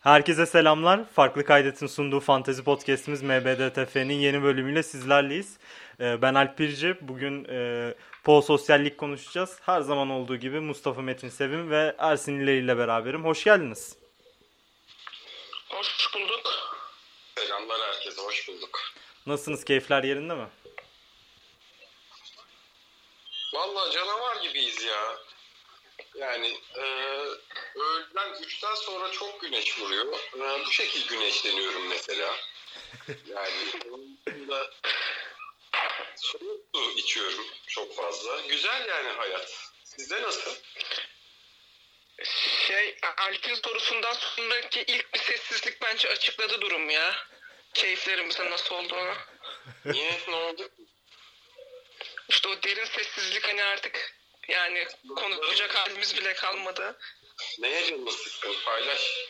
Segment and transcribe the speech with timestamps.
[0.00, 1.04] Herkese selamlar.
[1.04, 5.58] Farklı Kaydet'in sunduğu fantezi podcastimiz MBDTF'nin yeni bölümüyle sizlerleyiz.
[6.00, 6.96] Ee, ben Alp Pirci.
[7.00, 9.58] Bugün e, Pol Sosyallik konuşacağız.
[9.62, 13.24] Her zaman olduğu gibi Mustafa Metin Sevim ve Ersin İleri ile beraberim.
[13.24, 13.96] Hoş geldiniz.
[15.68, 16.76] Hoş bulduk.
[17.38, 18.80] Selamlar herkese, hoş bulduk.
[19.26, 19.64] Nasılsınız?
[19.64, 20.46] Keyifler yerinde mi?
[23.54, 25.16] Vallahi canavar gibiyiz ya.
[26.14, 26.84] Yani e,
[27.80, 30.18] öğleden 3'ten sonra çok güneş vuruyor.
[30.34, 32.36] E, bu şekil güneşleniyorum mesela.
[33.26, 33.54] Yani
[34.26, 34.70] dışında
[36.16, 38.40] soğuk su içiyorum çok fazla.
[38.40, 39.70] Güzel yani hayat.
[39.84, 40.54] Sizde nasıl?
[42.66, 47.14] Şey, Alp'in sorusundan sonraki ilk bir sessizlik bence açıkladı durum ya.
[47.74, 49.14] Keyiflerimizin nasıl olduğunu.
[49.84, 50.20] Niye?
[50.28, 50.68] ne oldu?
[52.28, 54.14] İşte o derin sessizlik hani artık
[54.48, 56.98] yani konuşacak halimiz bile kalmadı.
[57.58, 58.54] Neye canını sıkkın?
[58.64, 59.28] Paylaş.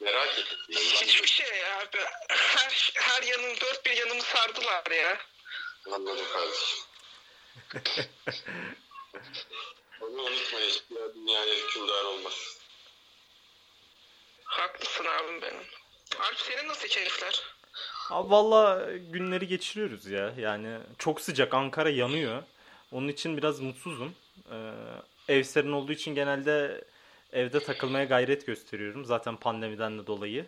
[0.00, 0.58] Merak ettim.
[0.70, 1.98] Hiçbir şey ya abi.
[2.28, 5.18] Her, her yanım, dört bir yanımı sardılar ya.
[5.92, 6.78] Anladım kardeşim.
[10.00, 12.58] Onu unutma hiçbir dünyaya hükümdar olmaz.
[14.44, 15.64] Haklısın abim benim.
[16.20, 17.42] Alp senin nasıl keyifler?
[18.10, 20.34] Abi valla günleri geçiriyoruz ya.
[20.38, 21.54] Yani çok sıcak.
[21.54, 22.42] Ankara yanıyor.
[22.92, 24.14] Onun için biraz mutsuzum.
[24.50, 26.84] Ee, ev serin olduğu için genelde
[27.34, 29.04] evde takılmaya gayret gösteriyorum.
[29.04, 30.46] Zaten pandemiden de dolayı.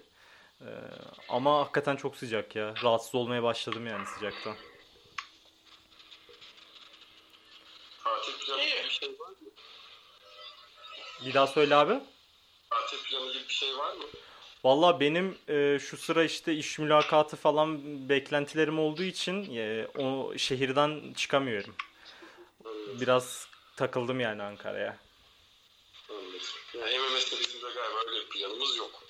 [0.60, 0.66] Ee,
[1.28, 2.74] ama hakikaten çok sıcak ya.
[2.82, 4.56] Rahatsız olmaya başladım yani sıcaktan.
[8.04, 9.36] Tatil planı gibi bir şey var mı?
[11.26, 12.00] Bir daha söyle abi.
[12.70, 14.04] Tatil planı gibi bir şey var mı?
[14.64, 21.12] Valla benim e, şu sıra işte iş mülakatı falan beklentilerim olduğu için e, o şehirden
[21.16, 21.74] çıkamıyorum.
[23.00, 25.05] Biraz takıldım yani Ankara'ya.
[26.40, 26.92] Anladım.
[26.92, 29.02] Yani MMS'de bizim de galiba öyle bir planımız yok.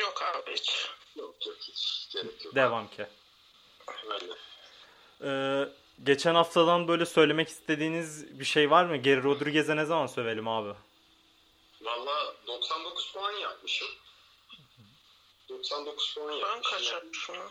[0.00, 0.86] Yok abi hiç.
[1.16, 2.54] Yok yok hiç gerek yok.
[2.54, 3.06] Devam ki.
[4.10, 4.36] Aynen.
[5.22, 5.68] Ee,
[6.04, 8.96] geçen haftadan böyle söylemek istediğiniz bir şey var mı?
[8.96, 10.74] Geri Rodriguez'e ne zaman sövelim abi?
[11.82, 13.88] Valla 99 puan yapmışım.
[15.48, 16.62] 99 puan Ben yapmışım.
[16.78, 17.50] kaç yapmışım ya?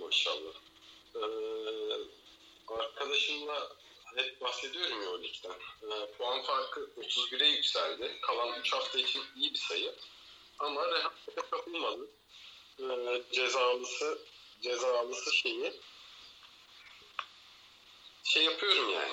[0.00, 0.52] Maşallah.
[1.14, 1.20] Ee,
[2.74, 3.68] arkadaşımla
[4.16, 5.52] hep bahsediyorum ya o ligden.
[5.82, 8.18] Ee, puan farkı 31'e yükseldi.
[8.22, 9.94] Kalan 3 hafta için iyi bir sayı.
[10.58, 12.08] Ama rehavete kapılmadı.
[12.80, 14.18] Ee, cezalısı
[14.62, 15.72] cezalısı şeyi
[18.24, 19.12] şey yapıyorum yani.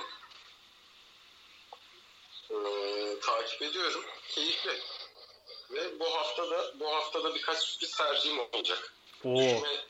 [2.51, 4.05] Ee, takip ediyorum.
[4.29, 4.79] Keyifli.
[5.71, 8.93] Ve bu hafta da bu hafta da birkaç sürpriz tercihim olacak.
[9.23, 9.35] Oo.
[9.35, 9.85] Düşme.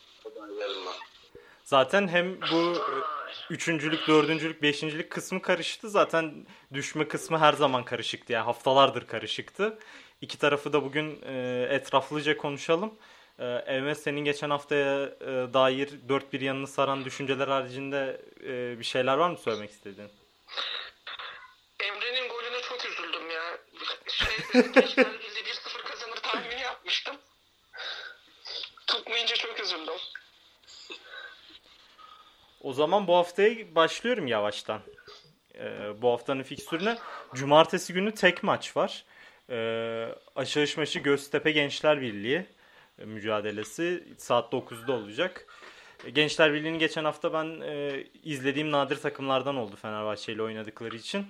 [1.63, 5.89] Zaten hem bu e, üçüncülük, dördüncülük, beşincilik kısmı karıştı.
[5.89, 8.33] Zaten düşme kısmı her zaman karışıktı.
[8.33, 9.79] Yani haftalardır karışıktı.
[10.22, 12.94] İki tarafı da bugün e, etraflıca konuşalım.
[13.39, 18.85] E, Evme senin geçen haftaya e, dair dört bir yanını saran düşünceler haricinde e, bir
[18.85, 20.12] şeyler var mı söylemek istediğin?
[21.79, 23.57] Emre'nin golüne çok üzüldüm ya.
[24.07, 27.16] Şey, Birliği 1-0 kazanır tahmini yapmıştım.
[28.88, 29.94] Tutmayınca çok üzüldüm.
[32.65, 34.81] O zaman bu haftaya başlıyorum yavaştan.
[35.55, 36.97] Ee, bu haftanın fikstürüne.
[37.33, 39.03] Cumartesi günü tek maç var.
[39.49, 42.45] Ee, açılış maçı Göztepe Gençler Birliği
[42.99, 45.47] e, mücadelesi saat 9'da olacak.
[46.05, 51.25] E, Gençler Birliği'ni geçen hafta ben e, izlediğim nadir takımlardan oldu Fenerbahçe ile oynadıkları için.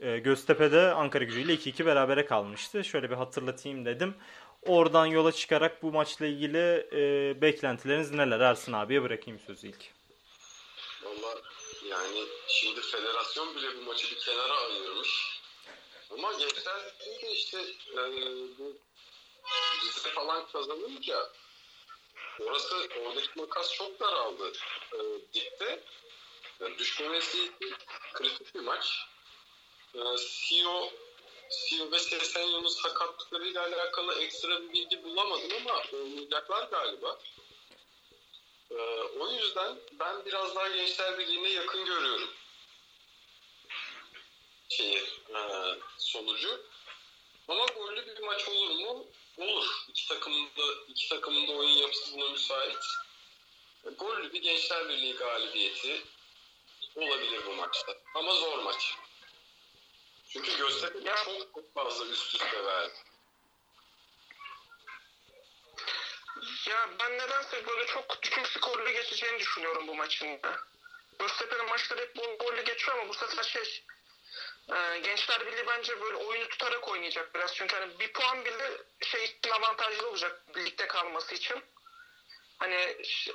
[0.00, 2.84] E, Göztepe'de Ankara gücüyle 2-2 berabere kalmıştı.
[2.84, 4.14] Şöyle bir hatırlatayım dedim.
[4.66, 8.40] Oradan yola çıkarak bu maçla ilgili e, beklentileriniz neler?
[8.40, 10.01] Ersin abiye bırakayım sözü ilk.
[11.12, 11.40] Valla
[11.84, 15.40] yani şimdi federasyon bile bu maçı bir kenara ayırmış.
[16.10, 16.80] Ama gençler
[17.22, 17.58] de işte
[17.92, 18.00] e,
[18.58, 18.76] bu
[20.14, 21.32] falan kazanınca
[22.40, 24.52] orası oradaki makas çok daraldı.
[24.92, 24.98] E,
[25.34, 25.80] dipte
[26.60, 27.76] yani düşmemesi için
[28.12, 28.98] kritik bir maç.
[29.94, 30.90] E, CEO
[31.50, 37.18] CEO ve Sesenyo'nun sakatlıklarıyla alakalı ekstra bir bilgi bulamadım ama oynayacaklar galiba.
[38.72, 42.30] Ee, o yüzden ben biraz daha Gençler Birliği'ne yakın görüyorum
[44.72, 45.02] şeyi,
[45.34, 45.40] e,
[45.98, 46.60] sonucu.
[47.48, 49.06] Ama gollü bir maç olur mu?
[49.38, 49.84] Olur.
[49.88, 52.78] İki takımın da, iki takımın da oyun yapısı buna müsait.
[53.98, 56.04] Gollü bir Gençler Birliği galibiyeti
[56.96, 57.94] olabilir bu maçta.
[58.14, 58.94] Ama zor maç.
[60.28, 62.94] Çünkü Göztepe çok, çok fazla üst üste verdi.
[66.68, 70.26] Ya ben nedense böyle çok düşük skorlu geçeceğini düşünüyorum bu maçın.
[70.26, 70.58] ya.
[71.18, 73.84] Göztepe'nin maçları hep bol gollü geçiyor ama bu sefer şey
[74.70, 77.54] Ee, Gençler Birliği bence böyle oyunu tutarak oynayacak biraz.
[77.54, 78.70] Çünkü hani bir puan bile
[79.00, 81.62] şey için avantajlı olacak birlikte kalması için.
[82.58, 82.74] Hani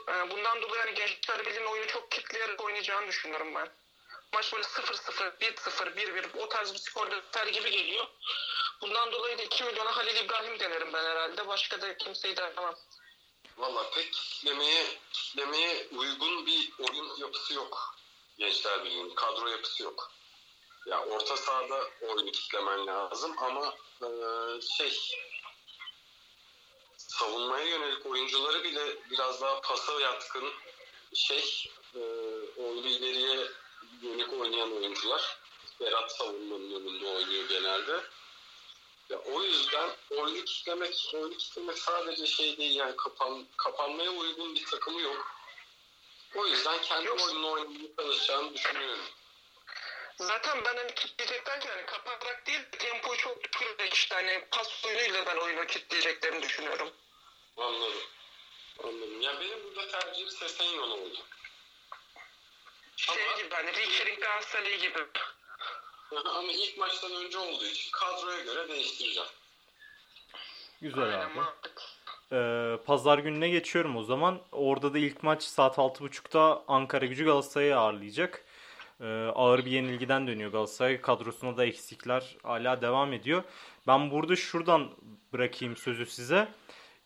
[0.10, 3.70] e, bundan dolayı hani Gençler Birliği'nin oyunu çok kitleyerek oynayacağını düşünüyorum ben.
[4.34, 8.08] Maç böyle 0-0, 1-0, 1-1 o tarz bir skor biter gibi geliyor.
[8.82, 11.48] Bundan dolayı da 2 milyona Halil İbrahim denerim ben herhalde.
[11.48, 12.76] Başka da kimseyi denemem.
[13.58, 17.96] Valla pek kitlemeye, kitlemeye uygun bir oyun yapısı yok.
[18.38, 20.12] Gençler Birliği'nin kadro yapısı yok.
[20.86, 24.94] Ya orta sahada oyunu kitlemen lazım ama eee, şey
[26.98, 30.54] savunmaya yönelik oyuncuları bile biraz daha pasa yatkın
[31.14, 32.02] şey eee
[32.58, 33.48] oyunu ileriye
[34.02, 35.38] yönelik oynayan oyuncular.
[35.80, 38.04] Berat savunmanın önünde oynuyor genelde.
[39.10, 44.66] Ya o yüzden oyunu kitlemek, oyunu kitlemek sadece şey değil yani kapan, kapanmaya uygun bir
[44.66, 45.36] takımı yok.
[46.36, 47.22] O yüzden kendi Yok.
[47.26, 49.06] oyununu oynamaya çalışacağını düşünüyorum.
[50.18, 55.26] Zaten ben hani kitleyecek derken hani kapatarak değil tempoyu çok düşürerek işte hani pas oyunuyla
[55.26, 56.92] ben oyunu kitleyeceklerini düşünüyorum.
[57.58, 58.04] Anladım.
[58.84, 59.22] Anladım.
[59.22, 61.18] Ya benim burada tercihim Sesenyon oldu.
[62.98, 65.00] Şey Ama- gibi hani Riker'in Galatasaray gibi.
[66.16, 69.30] Ama ilk maçtan önce olduğu için kadroya göre değiştireceğim.
[70.82, 71.40] Güzel Aynen, abi.
[72.32, 74.42] Ee, Pazar gününe geçiyorum o zaman.
[74.52, 78.46] Orada da ilk maç saat 6.30'da Ankara Gücü Galatasaray'ı ağırlayacak.
[79.02, 79.06] Ee,
[79.36, 81.02] ağır bir yenilgiden dönüyor Galatasaray.
[81.02, 83.44] Kadrosunda da eksikler hala devam ediyor.
[83.88, 84.92] Ben burada şuradan
[85.34, 86.48] bırakayım sözü size.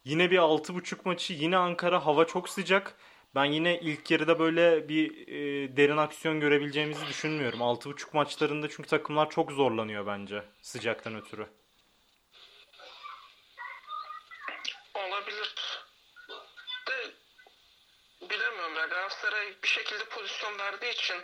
[0.05, 2.95] Yine bir 6.30 maçı yine Ankara hava çok sıcak.
[3.35, 7.59] Ben yine ilk yarıda böyle bir e, derin aksiyon görebileceğimizi düşünmüyorum.
[7.59, 11.47] 6.30 maçlarında çünkü takımlar çok zorlanıyor bence sıcaktan ötürü.
[14.93, 15.55] Olabilir.
[16.87, 17.11] De
[18.29, 21.17] bilemiyorum ya Galatasaray bir şekilde pozisyon verdiği için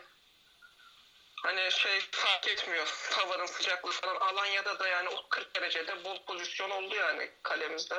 [1.44, 6.70] hani şey fark etmiyor havanın sıcaklığı falan Alanya'da da yani o 40 derecede bol pozisyon
[6.70, 7.96] oldu yani kalemizde.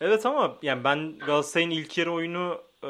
[0.00, 2.88] Evet ama yani ben Galatasaray'ın ilk yarı oyunu e,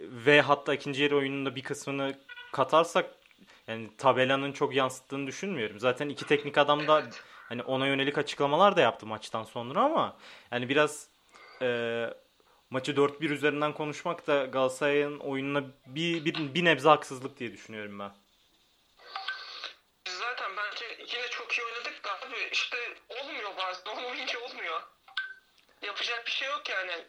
[0.00, 2.18] ve hatta ikinci yarı oyununda bir kısmını
[2.52, 3.10] katarsak
[3.66, 5.80] yani tabelanın çok yansıttığını düşünmüyorum.
[5.80, 7.02] Zaten iki teknik adam da
[7.48, 10.16] hani ona yönelik açıklamalar da yaptı maçtan sonra ama
[10.50, 11.08] yani biraz
[11.62, 11.66] e,
[12.70, 18.12] maçı 4-1 üzerinden konuşmak da Galatasaray'ın oyununa bir, bir, bir nebze haksızlık diye düşünüyorum ben.
[20.08, 22.76] Zaten bence yine çok iyi oynadık da abi işte
[23.08, 24.82] olmuyor bazen olmayınca olmuyor.
[25.82, 27.04] Yapacak bir şey yok yani.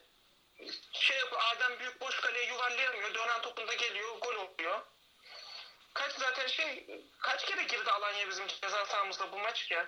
[1.04, 3.14] Şey yap Adem büyük boş kaleye yuvarlayamıyor.
[3.14, 4.82] Dönen topunda geliyor gol oluyor.
[5.94, 6.88] Kaç zaten şey
[7.20, 9.84] kaç kere girdi Alanya bizim ceza sahamızda bu maç ki?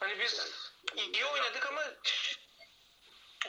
[0.00, 0.50] Hani biz
[0.96, 1.84] iyi oynadık ama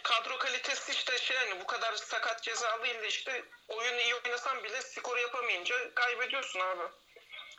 [0.04, 5.20] kadro kalitesi işte şey hani bu kadar sakat cezalıyla işte oyunu iyi oynasan bile skoru
[5.20, 6.84] yapamayınca kaybediyorsun abi.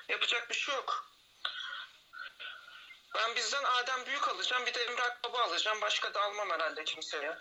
[0.09, 1.11] Yapacak bir şey yok.
[3.15, 4.67] Ben bizden Adem Büyük alacağım.
[4.67, 5.81] Bir de Emre Akbaba alacağım.
[5.81, 7.39] Başka da almam herhalde kimseye.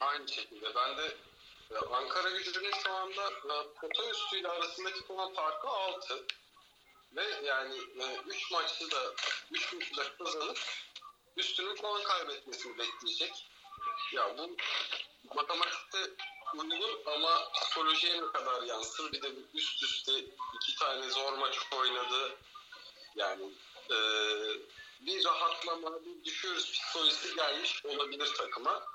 [0.00, 1.16] Aynı şekilde ben de
[1.70, 6.26] e, Ankara gücünün şu anda e, pota üstüyle arasındaki puan farkı 6.
[7.16, 7.78] Ve yani
[8.26, 9.14] 3 maçta da
[9.50, 10.58] 3 maçı da kazanıp
[11.36, 13.46] üstünün puan kaybetmesini bekleyecek.
[14.12, 14.56] Ya bu
[15.34, 15.98] matematikte
[16.54, 19.12] uygun ama psikolojiye ne kadar yansır?
[19.12, 20.12] Bir de üst üste
[20.54, 22.36] iki tane zor maç oynadı.
[23.16, 23.52] Yani
[23.90, 23.96] e,
[25.00, 28.86] bir rahatlama, bir düşüyoruz psikolojisi gelmiş olabilir takıma.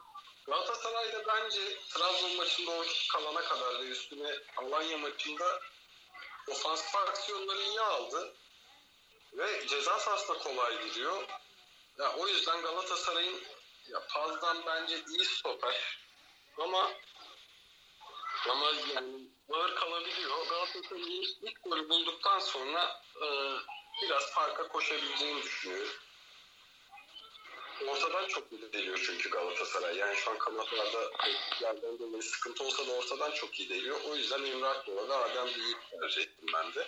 [0.45, 5.59] Galatasaray'da bence Trabzon maçında o kalana kadar ve üstüne Alanya maçında
[6.47, 8.33] ofansif aksiyonları iyi aldı.
[9.33, 11.27] Ve ceza sahasına kolay giriyor.
[11.99, 13.41] Ya, o yüzden Galatasaray'ın
[13.87, 15.97] ya, Paz'dan bence iyi stoper.
[16.57, 16.91] Ama
[18.49, 20.47] ama yani ağır kalabiliyor.
[20.49, 23.27] Galatasaray'ın ilk golü bulduktan sonra e,
[24.01, 25.93] biraz farka koşabileceğini düşünüyorum.
[27.87, 29.97] Ortadan çok iyi deliyor çünkü Galatasaray.
[29.97, 31.11] Yani şu an kanatlarda
[31.61, 34.01] yerden dolayı sıkıntı olsa da ortadan çok iyi deliyor.
[34.01, 36.87] O yüzden Emre Akbaba ve Adem Büyük tercih ettim ben de.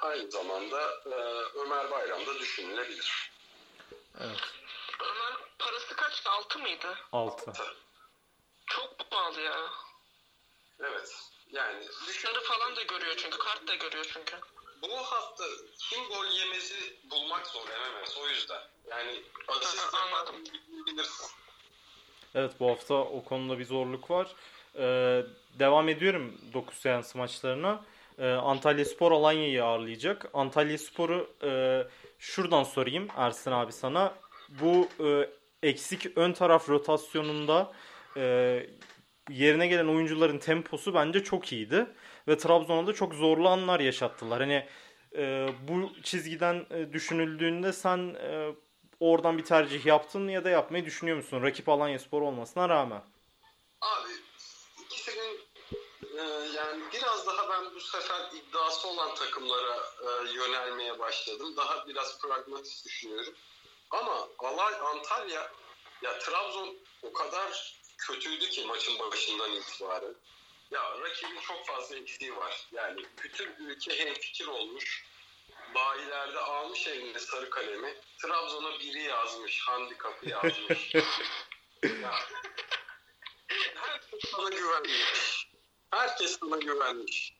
[0.00, 1.14] Aynı zamanda e,
[1.58, 3.30] Ömer Bayram da düşünülebilir.
[4.20, 4.38] Evet.
[5.00, 6.30] Ömer parası kaçtı?
[6.30, 6.98] 6 mıydı?
[7.12, 7.52] 6.
[8.66, 9.70] Çok pahalı ya.
[10.80, 11.14] Evet.
[11.52, 13.38] Yani düşün, Sarı falan da görüyor çünkü.
[13.38, 14.36] Kart da görüyor çünkü.
[14.90, 15.44] Bu hafta
[15.78, 16.74] kim gol yemesi
[17.10, 18.60] bulmak zor MMS o yüzden.
[18.90, 20.34] Yani asist anladım.
[20.86, 21.26] bilirsin.
[22.34, 24.28] Evet bu hafta o konuda bir zorluk var.
[24.78, 25.22] Ee,
[25.58, 27.84] devam ediyorum 9 seans maçlarına.
[28.18, 30.30] Ee, Antalya Spor Alanya'yı ağırlayacak.
[30.34, 31.82] Antalya Spor'u e,
[32.18, 34.14] şuradan sorayım Ersin abi sana.
[34.48, 35.30] Bu e,
[35.62, 37.72] eksik ön taraf rotasyonunda
[38.16, 38.66] e,
[39.30, 41.86] yerine gelen oyuncuların temposu bence çok iyiydi.
[42.28, 44.40] Ve Trabzon'a da çok zorlu anlar yaşattılar.
[44.40, 44.68] Hani
[45.16, 48.54] e, bu çizgiden e, düşünüldüğünde sen e,
[49.00, 51.42] oradan bir tercih yaptın ya da yapmayı düşünüyor musun?
[51.42, 53.02] Rakip Alanya Spor olmasına rağmen.
[53.80, 54.10] Abi
[54.84, 55.40] ikisinin
[56.18, 56.22] e,
[56.56, 61.56] yani biraz daha ben bu sefer iddiası olan takımlara e, yönelmeye başladım.
[61.56, 63.34] Daha biraz pragmatist düşünüyorum.
[63.90, 65.52] Ama Alay Antalya
[66.02, 70.14] ya Trabzon o kadar kötüydü ki maçın başından itibaren.
[70.70, 72.66] Ya rakibin çok fazla eksiği var.
[72.72, 75.04] Yani bütün ülke hemfikir olmuş.
[75.74, 77.94] Bayilerde almış eline sarı kalemi.
[78.22, 79.60] Trabzon'a biri yazmış.
[79.60, 80.94] Handikapı yazmış.
[81.84, 82.14] ya,
[83.74, 85.48] herkes sana güvenmiş.
[85.90, 87.34] Herkes sana güvenmiş.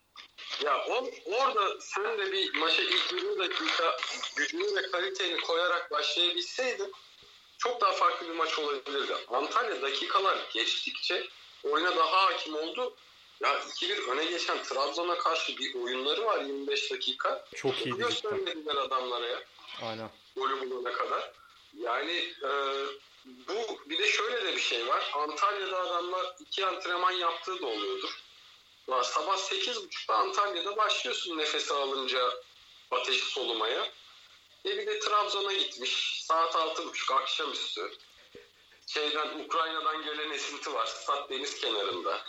[0.65, 3.97] Ya on, orada sen de bir maça ilk 20 dakika
[4.37, 6.93] gücünü ve kaliteni koyarak başlayabilseydin
[7.65, 9.15] çok daha farklı bir maç olabilirdi.
[9.29, 11.27] Antalya dakikalar geçtikçe
[11.63, 12.95] oyuna daha hakim oldu.
[13.41, 17.45] Ya 2-1 öne geçen Trabzon'a karşı bir oyunları var 25 dakika.
[17.55, 17.99] Çok cidden.
[17.99, 19.43] Göstermediler adamlara ya.
[19.83, 20.11] Aynen.
[20.37, 21.33] Golü bulana kadar.
[21.77, 22.51] Yani e,
[23.25, 25.11] bu bir de şöyle de bir şey var.
[25.15, 28.21] Antalya'da adamlar iki antrenman yaptığı da oluyordur.
[28.89, 32.31] Ya sabah 8.30'da Antalya'da başlıyorsun nefesi alınca
[32.91, 33.87] ateşi solumaya.
[34.65, 36.23] E bir de Trabzon'a gitmiş.
[36.25, 37.93] Saat 6.30 akşamüstü.
[38.87, 40.87] Şeyden Ukrayna'dan gelen esinti var.
[40.87, 42.25] Stat deniz kenarında.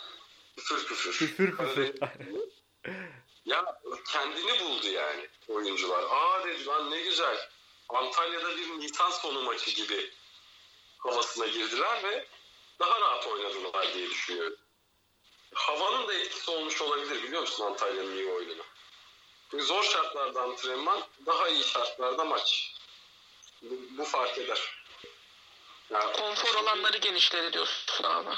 [0.56, 1.12] Küfür küfür.
[1.12, 1.94] Küfür küfür.
[3.44, 3.80] ya
[4.12, 6.04] kendini buldu yani oyuncular.
[6.10, 7.48] Aa dedi lan ne güzel.
[7.88, 10.10] Antalya'da bir Nisan sonu maçı gibi
[10.98, 12.26] havasına girdiler ve
[12.78, 14.56] daha rahat oynadılar diye düşünüyorum.
[15.54, 18.26] Havanın da etkisi olmuş olabilir biliyor musun Antalya'nın iyi
[19.52, 22.74] Zor şartlarda antrenman, daha iyi şartlarda maç.
[23.62, 24.86] Bu, bu fark eder.
[25.90, 28.30] Yani, Konfor alanları genişledi diyorsun abi.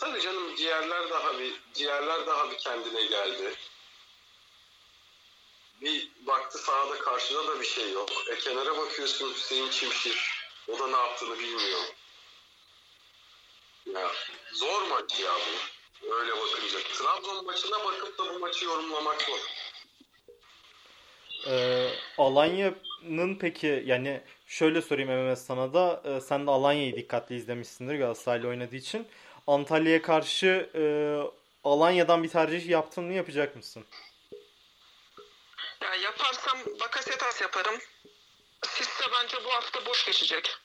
[0.00, 3.54] Tabii canım ciğerler daha bir ciğerler daha bir kendine geldi.
[5.80, 8.10] Bir baktı sahada karşıda da bir şey yok.
[8.28, 10.46] E kenara bakıyorsun Hüseyin Çimşir.
[10.68, 11.80] O da ne yaptığını bilmiyor.
[13.86, 14.12] Ya
[14.52, 15.76] zor maç ya bu.
[16.12, 16.78] Öyle bakınca.
[16.82, 19.38] Trabzon maçına bakıp da bu maçı yorumlamak zor.
[21.50, 27.98] Ee, Alanya'nın peki yani şöyle sorayım MMS sana da e, sen de Alanya'yı dikkatli izlemişsindir
[27.98, 29.08] Galatasaray'la oynadığı için.
[29.46, 30.82] Antalya'ya karşı e,
[31.64, 33.84] Alanya'dan bir tercih yaptın mı yapacak mısın?
[35.82, 37.80] Ya yaparsam Bakasetas yaparım.
[38.66, 40.56] Sisse bence bu hafta boş geçecek.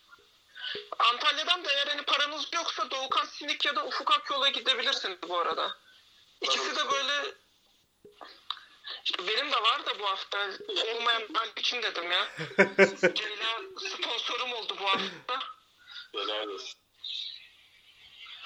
[1.00, 5.78] Antalya'dan da eğer hani paranız yoksa Doğukan Sinik ya da Ufuk Akyol'a gidebilirsiniz bu arada.
[6.42, 7.34] İkisi de böyle
[9.06, 10.50] işte benim de var da bu hafta
[10.96, 12.28] olmayan ben için dedim ya.
[13.16, 15.40] Ceyla sponsorum oldu bu hafta.
[16.14, 16.80] Helal olsun.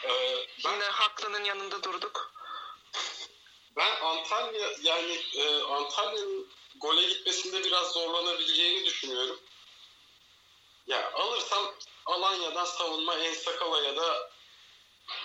[0.03, 2.33] Ee, ben, Yine haklının yanında durduk.
[3.77, 9.39] Ben Antalya yani e, Antalya'nın gole gitmesinde biraz zorlanabileceğini düşünüyorum.
[10.87, 11.75] Ya alırsam
[12.05, 14.31] Alanya'dan savunma en sakala ya da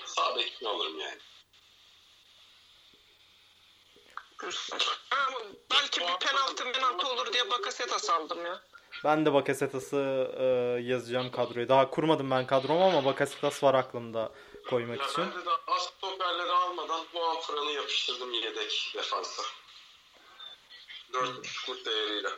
[0.06, 1.18] sağ bekini alırım yani.
[5.72, 8.60] Belki bir penaltı penaltı olur diye Bakasetas aldım ya.
[9.04, 10.44] Ben de Bakasetas'ı e,
[10.82, 11.68] yazacağım kadroya.
[11.68, 14.32] Daha kurmadım ben kadromu ama Bakasetas var aklımda
[14.70, 15.24] koymak ya için.
[15.24, 19.42] Ben de az stoperleri almadan bu Amfran'ı yapıştırdım yedek defansa.
[21.12, 22.28] 4.5'luk değeriyle.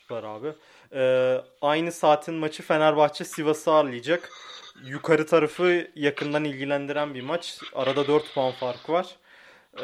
[0.00, 0.52] Süper abi.
[0.94, 4.30] Ee, aynı saatin maçı Fenerbahçe Sivas'ı ağırlayacak.
[4.84, 7.58] Yukarı tarafı yakından ilgilendiren bir maç.
[7.74, 9.16] Arada 4 puan farkı var.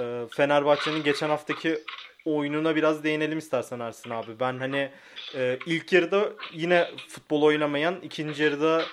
[0.01, 1.85] Ee, Fenerbahçe'nin geçen haftaki
[2.25, 4.41] oyununa biraz değinelim istersen Ersin abi.
[4.41, 4.91] Ben hani
[5.35, 8.85] e, ilk yarıda yine futbol oynamayan, ikinci yarıda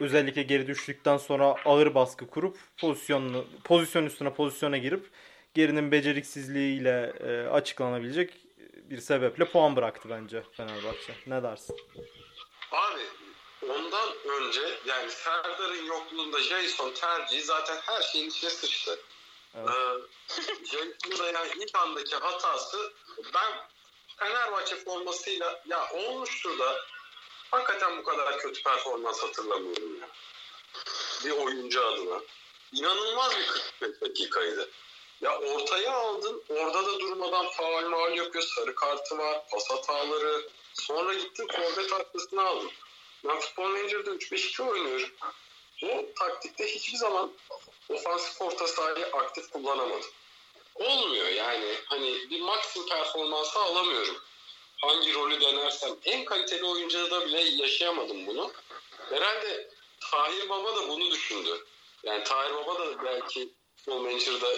[0.00, 5.10] özellikle geri düştükten sonra ağır baskı kurup pozisyonunu pozisyon üstüne pozisyona girip
[5.54, 8.32] gerinin beceriksizliğiyle e, açıklanabilecek
[8.90, 11.12] bir sebeple puan bıraktı bence Fenerbahçe.
[11.26, 11.76] Ne dersin?
[12.72, 13.02] Abi
[13.72, 14.08] ondan
[14.40, 18.98] önce yani Serdar'ın yokluğunda Jason tercihi zaten her şeyin içine sıçtı.
[19.54, 19.68] Evet.
[20.74, 22.92] Ee, yani ilk andaki hatası
[23.34, 23.52] ben
[24.16, 26.80] Fenerbahçe formasıyla ya olmuştur da
[27.50, 30.08] hakikaten bu kadar kötü performans hatırlamıyorum ya.
[31.24, 32.20] Bir oyuncu adına.
[32.72, 34.70] İnanılmaz bir 45 dakikaydı.
[35.20, 40.48] Ya ortaya aldın, orada da durmadan faal maal yapıyor, sarı kartı var, pas hataları.
[40.74, 42.70] Sonra gittin forvet arkasına aldın.
[43.24, 45.10] Ben futbol menajerde 3-5-2 oynuyorum.
[45.82, 47.32] O taktikte hiçbir zaman
[47.88, 50.10] ofansif orta sahayı aktif kullanamadım.
[50.74, 51.74] Olmuyor yani.
[51.84, 54.16] Hani bir maksimum performansı alamıyorum.
[54.76, 55.90] Hangi rolü denersem.
[56.04, 58.52] En kaliteli oyuncuda bile yaşayamadım bunu.
[59.10, 59.68] Herhalde
[60.10, 61.64] Tahir Baba da bunu düşündü.
[62.02, 64.48] Yani Tahir Baba da belki futbol manager'da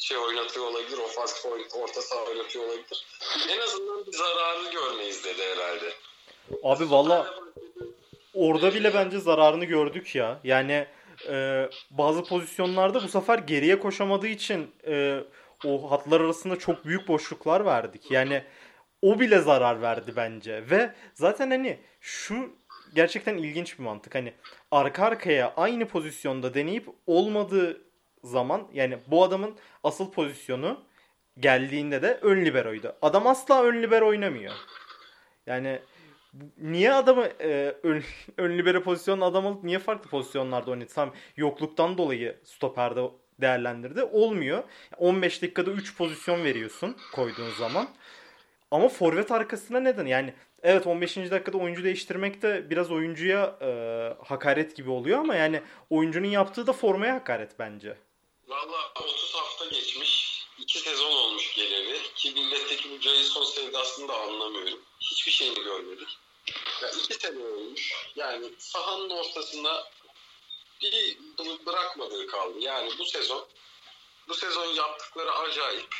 [0.00, 3.06] şey oynatıyor olabilir, ofansif orta saha oynatıyor olabilir.
[3.48, 5.92] En azından bir zararını görmeyiz dedi herhalde.
[6.62, 7.34] Abi valla
[8.34, 10.40] orada bile bence zararını gördük ya.
[10.44, 10.86] Yani
[11.28, 15.20] e, bazı pozisyonlarda bu sefer geriye koşamadığı için e,
[15.64, 18.10] o hatlar arasında çok büyük boşluklar verdik.
[18.10, 18.42] Yani
[19.02, 20.70] o bile zarar verdi bence.
[20.70, 22.56] Ve zaten hani şu
[22.94, 24.14] gerçekten ilginç bir mantık.
[24.14, 24.32] Hani
[24.70, 27.80] arka arkaya aynı pozisyonda deneyip olmadığı
[28.24, 30.84] zaman yani bu adamın asıl pozisyonu
[31.38, 32.96] geldiğinde de ön liberoydu.
[33.02, 34.52] Adam asla ön libero oynamıyor.
[35.46, 35.80] Yani
[36.58, 38.02] niye adamı e, ön,
[38.36, 40.92] ön libero pozisyonunda adam alıp niye farklı pozisyonlarda oynadı?
[40.94, 43.10] Tam yokluktan dolayı stoperde
[43.40, 44.02] değerlendirdi.
[44.02, 44.64] Olmuyor.
[44.98, 47.88] 15 dakikada 3 pozisyon veriyorsun koyduğun zaman.
[48.70, 50.06] Ama forvet arkasına neden?
[50.06, 51.16] Yani evet 15.
[51.16, 53.68] dakikada oyuncu değiştirmek de biraz oyuncuya e,
[54.24, 57.96] hakaret gibi oluyor ama yani oyuncunun yaptığı da formaya hakaret bence.
[58.48, 60.42] Valla 30 hafta geçmiş.
[60.58, 61.96] 2 sezon olmuş geleli.
[62.14, 64.78] Ki milletteki bu Jason sevdasını da anlamıyorum.
[65.00, 66.08] Hiçbir şeyini görmedik.
[66.82, 67.92] Ya iki sene olmuş.
[68.16, 69.90] Yani sahanın ortasında
[70.82, 71.18] bir
[71.66, 72.58] bırakmadığı kaldı.
[72.58, 73.46] Yani bu sezon
[74.28, 75.96] bu sezon yaptıkları acayip.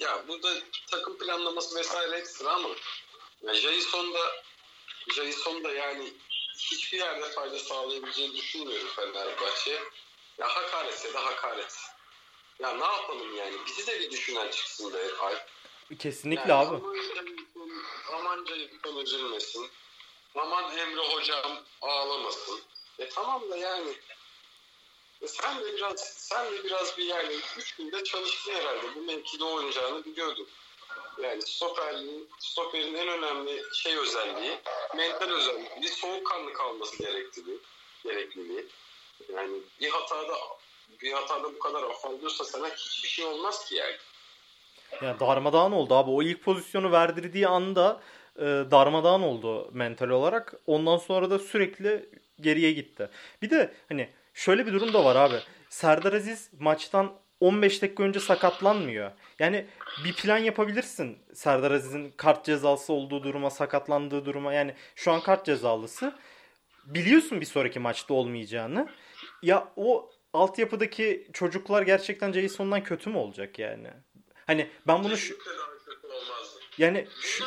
[0.00, 0.54] Ya burada
[0.90, 2.68] takım planlaması vesaire ekstra ama
[3.42, 4.44] ya Jason da
[5.14, 6.12] Jason da yani
[6.58, 9.82] hiçbir yerde fayda sağlayabileceğini düşünmüyorum Fenerbahçe.
[10.38, 11.78] Ya hakaretse de hakaret.
[12.58, 13.56] Ya ne yapalım yani?
[13.66, 15.48] Bizi de bir düşünen çıksın be Alp.
[15.98, 16.82] Kesinlikle yani abi.
[18.12, 19.68] Aman Jason üzülmesin.
[20.34, 22.60] Aman Emre hocam ağlamasın.
[22.98, 23.94] E tamam da yani
[25.22, 28.94] e sen de biraz sen de biraz bir yani üç günde çalıştın herhalde.
[28.94, 30.48] Bu mevkide oynayacağını biliyordun.
[31.22, 34.58] Yani stoperin, stoperin en önemli şey özelliği,
[34.96, 37.58] mental özelliği, soğukkanlı kalması gerekliliği,
[38.04, 38.66] gerekliliği.
[39.28, 40.38] Yani bir hatada
[41.02, 43.96] bir hatada bu kadar afallıyorsa sana hiçbir şey olmaz ki yani.
[45.02, 46.10] Ya darmadağın oldu abi.
[46.10, 48.00] O ilk pozisyonu verdirdiği anda
[48.36, 50.54] e, darmadağın oldu mental olarak.
[50.66, 52.08] Ondan sonra da sürekli
[52.40, 53.08] geriye gitti.
[53.42, 55.36] Bir de hani şöyle bir durum da var abi.
[55.68, 59.10] Serdar Aziz maçtan 15 dakika önce sakatlanmıyor.
[59.38, 59.66] Yani
[60.04, 64.52] bir plan yapabilirsin Serdar Aziz'in kart cezası olduğu duruma, sakatlandığı duruma.
[64.52, 66.14] Yani şu an kart cezalısı.
[66.86, 68.88] Biliyorsun bir sonraki maçta olmayacağını.
[69.42, 73.88] Ya o altyapıdaki çocuklar gerçekten Jason'dan kötü mü olacak yani?
[74.48, 75.38] Hani ben bunu şu...
[76.78, 77.44] Yani şu...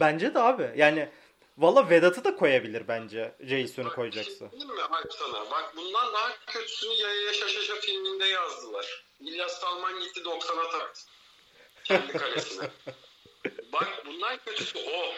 [0.00, 0.72] Bence de abi.
[0.76, 1.08] Yani
[1.58, 4.52] Valla Vedat'ı da koyabilir bence Jason'u koyacaksa.
[4.52, 5.50] Değil mi Alp sana?
[5.50, 9.04] Bak bundan daha kötüsünü Yaya Şaşaşa filminde yazdılar.
[9.20, 11.00] İlyas Salman gitti 90'a taktı.
[11.84, 12.70] Kendi kalesine.
[13.72, 15.14] Bak bundan kötüsü o.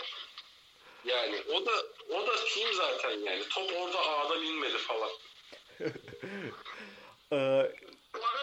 [1.05, 1.73] Yani o da
[2.11, 3.49] o da film zaten yani.
[3.49, 5.11] Top orada ağda inmedi falan.
[7.33, 7.73] Ee,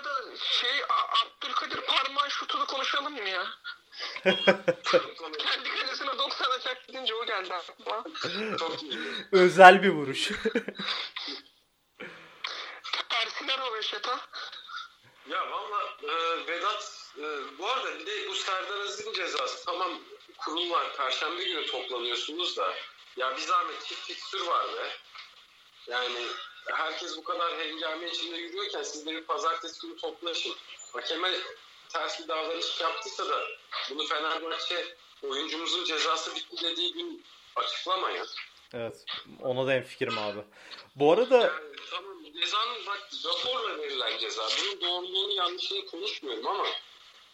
[0.02, 0.84] arada şey
[1.24, 3.48] Abdülkadir Parmağan şutunu konuşalım mı ya?
[5.40, 8.04] Kendi kalesine 90 açak gidince o geldi aklıma.
[9.32, 10.28] Özel bir vuruş.
[13.10, 14.20] Tersine roveşata.
[15.30, 19.92] Ya valla e, Vedat e, bu arada bir de bu Serdar Aziz'in cezası tamam
[20.38, 22.74] kurul var perşembe günü toplanıyorsunuz da
[23.18, 24.92] ya bir zahmet çift fikstür var be.
[25.88, 26.28] Yani
[26.66, 30.54] herkes bu kadar hengame içinde yürüyorken siz de bir pazartesi günü toplaşın.
[30.94, 31.32] Hakeme
[31.90, 33.42] ters bir davranış yaptıysa da
[33.90, 37.24] bunu Fenerbahçe oyuncumuzun cezası bitti dediği gün
[37.56, 38.28] açıklamayın.
[38.74, 39.06] Evet.
[39.42, 40.40] Ona da en fikrim abi.
[40.96, 44.48] Bu arada yani, tamam cezanın bak raporla verilen ceza.
[44.62, 46.66] Bunun doğruluğunu yanlışını konuşmuyorum ama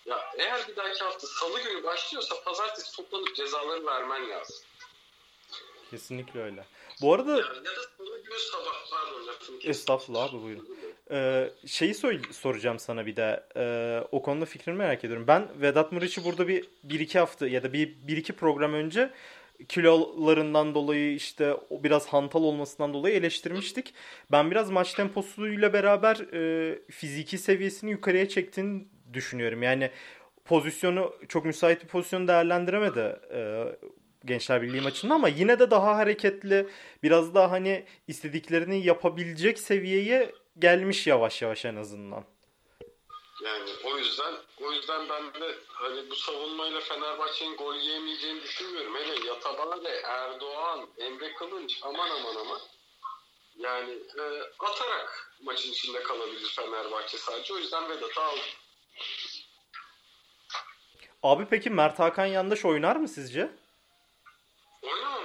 [0.05, 4.55] ya eğer bir dahaki hafta salı günü başlıyorsa pazartesi toplanıp cezaları vermen lazım.
[5.91, 6.65] Kesinlikle öyle.
[7.01, 7.31] Bu arada...
[7.31, 10.77] Ya, ya da sabah pardon lafını Estağfurullah abi buyurun.
[11.11, 13.43] Ee, şeyi so- soracağım sana bir de.
[13.55, 15.27] Ee, o konuda fikrini merak ediyorum.
[15.27, 19.09] Ben Vedat Muriç'i burada bir, bir iki hafta ya da bir, bir iki program önce
[19.69, 23.93] kilolarından dolayı işte o biraz hantal olmasından dolayı eleştirmiştik.
[24.31, 29.63] Ben biraz maç temposuyla beraber e, fiziki seviyesini yukarıya çektiğini düşünüyorum.
[29.63, 29.91] Yani
[30.45, 33.65] pozisyonu çok müsait bir pozisyon değerlendiremedi e,
[34.27, 36.69] Gençler Birliği maçında ama yine de daha hareketli,
[37.03, 42.23] biraz daha hani istediklerini yapabilecek seviyeye gelmiş yavaş yavaş en azından.
[43.43, 48.95] Yani o yüzden o yüzden ben de hani bu savunmayla Fenerbahçe'nin gol yiyemeyeceğini düşünmüyorum.
[48.95, 52.59] Hele Yatabare, Erdoğan, Emre Kılınç aman aman aman.
[53.57, 54.23] Yani e,
[54.59, 57.53] atarak maçın içinde kalabilir Fenerbahçe sadece.
[57.53, 58.39] O yüzden Vedat'ı aldım.
[61.23, 63.51] Abi peki Mert Hakan Yandaş oynar mı sizce?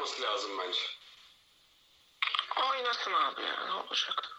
[0.03, 0.81] Oynamaması lazım bence.
[2.71, 4.37] Oynasın abi ya ne olacak?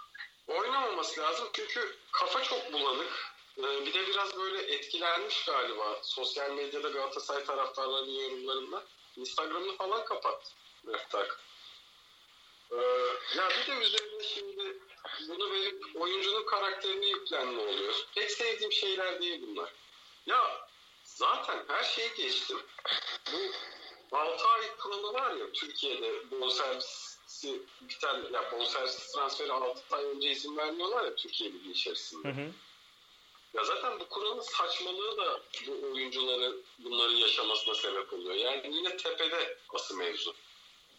[0.48, 3.34] oynamaması lazım çünkü kafa çok bulanık.
[3.58, 8.84] Ee, bir de biraz böyle etkilenmiş galiba sosyal medyada Galatasaray taraftarlarının yorumlarında.
[9.18, 10.50] Instagram'ını falan kapattı
[10.84, 11.40] Meftak.
[12.72, 12.76] Ee,
[13.38, 14.78] ya bir de üzerine şimdi
[15.28, 17.94] bunu verip oyuncunun karakterine yüklenme oluyor.
[18.16, 19.74] Pek sevdiğim şeyler değil bunlar.
[20.26, 20.68] Ya
[21.04, 22.60] zaten her şeyi geçtim.
[23.34, 23.38] Bu
[24.14, 30.58] 6 ay kuralı var ya Türkiye'de bonservisi biten, ya bonservis transferi 6 ay önce izin
[30.58, 32.28] vermiyorlar ya Türkiye Ligi içerisinde.
[32.28, 32.52] Hı hı.
[33.54, 38.36] Ya zaten bu kuralın saçmalığı da bu oyuncuların bunları yaşamasına sebep oluyor.
[38.36, 40.36] Yani yine tepede asıl mevzu.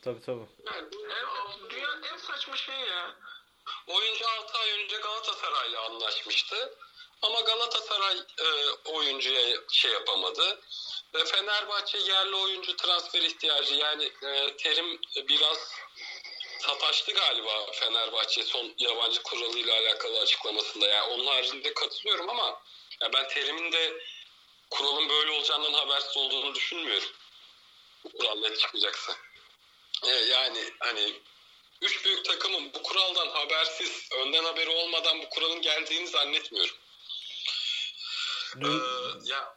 [0.03, 0.47] Tabii tabii.
[0.67, 3.17] Yani bu Evet, dünyanın en saçma şeyi ya.
[3.87, 6.75] Oyuncu 6 ay önce Galatasaray'la anlaşmıştı.
[7.25, 8.47] Ama Galatasaray e,
[8.91, 9.41] oyuncuya
[9.73, 10.61] şey yapamadı.
[11.15, 15.59] E, Fenerbahçe yerli oyuncu transfer ihtiyacı yani e, terim biraz
[16.59, 20.87] sataştı galiba Fenerbahçe son yabancı kuralıyla alakalı açıklamasında.
[20.87, 22.61] Yani onun haricinde katılıyorum ama
[23.01, 23.93] ya ben terimin de
[24.71, 27.09] kuralın böyle olacağından habersiz olduğunu düşünmüyorum.
[28.05, 29.17] Bu kural net çıkacaksa.
[30.07, 31.13] E, yani hani
[31.83, 36.84] üç büyük takımın bu kuraldan habersiz, önden haberi olmadan bu kuralın geldiğini zannetmiyorum.
[38.61, 38.83] Dün, Ee,
[39.25, 39.55] ya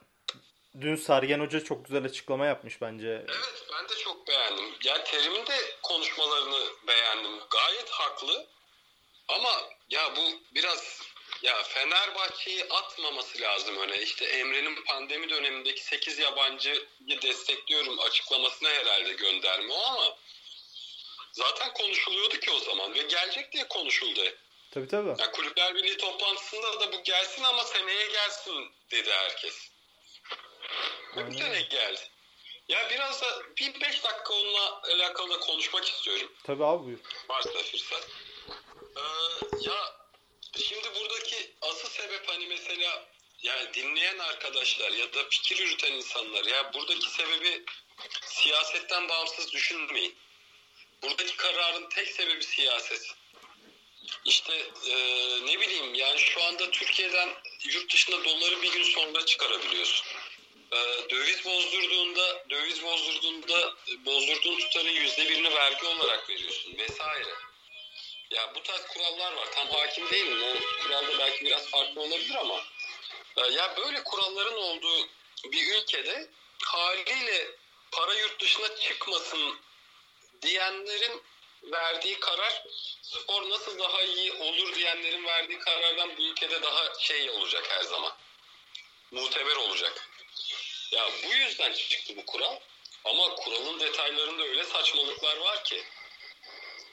[0.82, 3.08] dün Sergen Hoca çok güzel açıklama yapmış bence.
[3.28, 4.74] evet ben de çok beğendim.
[4.84, 7.40] Yani Terim'in de konuşmalarını beğendim.
[7.50, 8.48] Gayet haklı.
[9.28, 10.22] Ama ya bu
[10.56, 11.02] biraz
[11.42, 14.02] ya Fenerbahçe'yi atmaması lazım öne.
[14.02, 16.88] İşte Emre'nin pandemi dönemindeki 8 yabancıyı
[17.22, 20.16] destekliyorum açıklamasına herhalde gönderme o ama
[21.32, 24.22] zaten konuşuluyordu ki o zaman ve gelecek diye konuşuldu.
[24.71, 25.21] Tabii tabii.
[25.21, 29.69] Ya Kulüpler Birliği toplantısında da bu gelsin ama seneye gelsin dedi herkes.
[31.15, 31.38] Ve bu Aynen.
[31.38, 32.01] sene geldi.
[32.69, 36.32] Ya biraz da bir beş dakika onunla alakalı da konuşmak istiyorum.
[36.43, 36.99] Tabii abi buyur.
[37.30, 38.08] Varsa fırsat.
[38.97, 39.01] Ee,
[39.62, 39.95] ya
[40.58, 43.08] şimdi buradaki asıl sebep hani mesela
[43.43, 47.65] yani dinleyen arkadaşlar ya da fikir yürüten insanlar ya buradaki sebebi
[48.25, 50.15] siyasetten bağımsız düşünmeyin.
[51.03, 53.12] Buradaki kararın tek sebebi siyaset.
[54.26, 54.54] İşte
[54.89, 54.96] e,
[55.46, 57.30] ne bileyim yani şu anda Türkiye'den
[57.63, 60.08] yurt dışında doları bir gün sonra çıkarabiliyorsun.
[60.72, 60.78] E,
[61.10, 63.74] döviz bozdurduğunda döviz bozdurduğunda
[64.06, 67.30] bozdurduğun tutarın yüzde birini vergi olarak veriyorsun vesaire.
[68.32, 69.48] Ya bu tarz kurallar var.
[69.56, 70.43] Tam hakim değilim.
[70.43, 72.63] O kuralda belki biraz farklı olabilir ama
[73.38, 75.08] e, ya böyle kuralların olduğu
[75.43, 76.30] bir ülkede
[76.63, 77.48] haliyle
[77.91, 79.60] para yurt dışına çıkmasın
[80.41, 81.22] diyenlerin
[81.63, 82.63] verdiği karar
[83.02, 88.13] spor nasıl daha iyi olur diyenlerin verdiği karardan bu ülkede daha şey olacak her zaman.
[89.12, 90.10] Muteber olacak.
[90.91, 92.60] Ya bu yüzden çıktı bu kural.
[93.06, 95.84] Ama kuralın detaylarında öyle saçmalıklar var ki.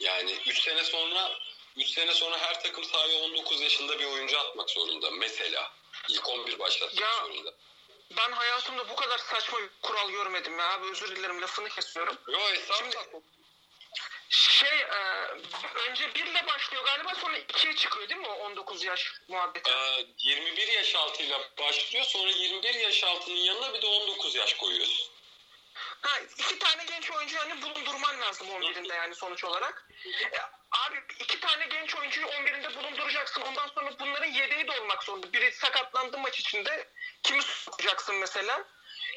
[0.01, 1.39] Yani 3 sene sonra
[1.77, 5.73] 3 sene sonra her takım sahaya 19 yaşında bir oyuncu atmak zorunda mesela.
[6.09, 7.21] İlk 11 başlatmak Ya.
[7.21, 7.55] zorunda.
[8.17, 12.19] Ben hayatımda bu kadar saçma bir kural görmedim ya abi özür dilerim lafını kesiyorum.
[12.29, 13.05] Yo estağfurullah.
[14.35, 14.99] Şey e,
[15.89, 19.71] önce 1 ile başlıyor galiba sonra 2'ye çıkıyor değil mi o 19 yaş muhabbeti?
[19.71, 25.11] Ee, 21 yaş altıyla başlıyor sonra 21 yaş altının yanına bir de 19 yaş koyuyorsun.
[25.75, 29.89] Ha, iki tane genç oyuncu yani bulundurman lazım 11'inde yani sonuç olarak.
[30.33, 30.39] E,
[30.71, 33.43] abi iki tane genç oyuncuyu 11'inde bulunduracaksın.
[33.43, 35.33] Ondan sonra bunların yedeği de olmak zorunda.
[35.33, 36.89] Biri sakatlandı maç içinde.
[37.23, 38.65] Kimi sokacaksın mesela?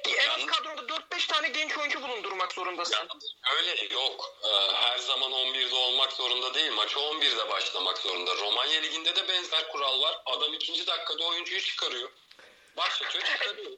[0.08, 2.95] En az kadroda 4-5 tane genç oyuncu bulundurmak zorundasın.
[2.95, 4.38] Yalnız öyle yok.
[4.43, 6.71] Ee, her zaman 11'de olmak zorunda değil.
[6.71, 8.36] Maçı 11'de başlamak zorunda.
[8.36, 10.21] Romanya Ligi'nde de benzer kural var.
[10.26, 12.10] Adam ikinci dakikada oyuncuyu çıkarıyor.
[12.78, 13.71] Başlatıyor çıkarıyor.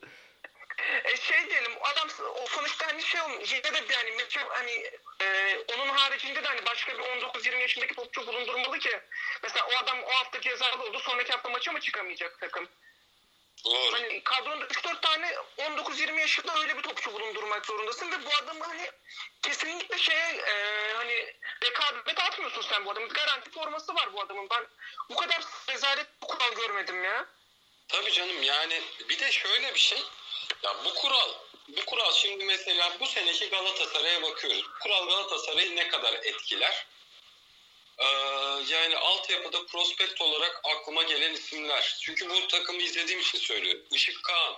[1.06, 2.08] E şey diyelim adam
[2.44, 4.92] o sonuçta hani şey olmuş yine de hani maçı hani
[5.22, 9.00] e, onun haricinde de hani başka bir 19-20 yaşındaki topçu bulundurmalı ki
[9.44, 12.68] mesela o adam o hafta cezalı oldu sonraki hafta maça mı çıkamayacak takım?
[13.66, 13.94] Doğru.
[13.94, 18.92] Hani kadronda 3-4 tane 19-20 yaşında öyle bir topçu bulundurmak zorundasın ve bu adamı hani
[19.42, 20.54] kesinlikle şeye e,
[20.94, 23.10] hani rekabet atmıyorsun sen bu adamın.
[23.10, 24.48] Garanti forması var bu adamın.
[24.50, 24.68] Ben
[25.10, 27.26] bu kadar rezalet bir kural görmedim ya.
[27.88, 30.04] Tabii canım yani bir de şöyle bir şey.
[30.64, 31.34] Ya bu kural
[31.68, 34.64] bu kural şimdi mesela bu seneki Galatasaray'a bakıyoruz.
[34.64, 36.86] Bu kural Galatasaray'ı ne kadar etkiler?
[38.00, 38.06] Ee,
[38.74, 41.98] yani altyapıda prospekt olarak aklıma gelen isimler.
[42.02, 43.86] Çünkü bu takımı izlediğim için söylüyorum.
[43.92, 44.56] Işık Kağan,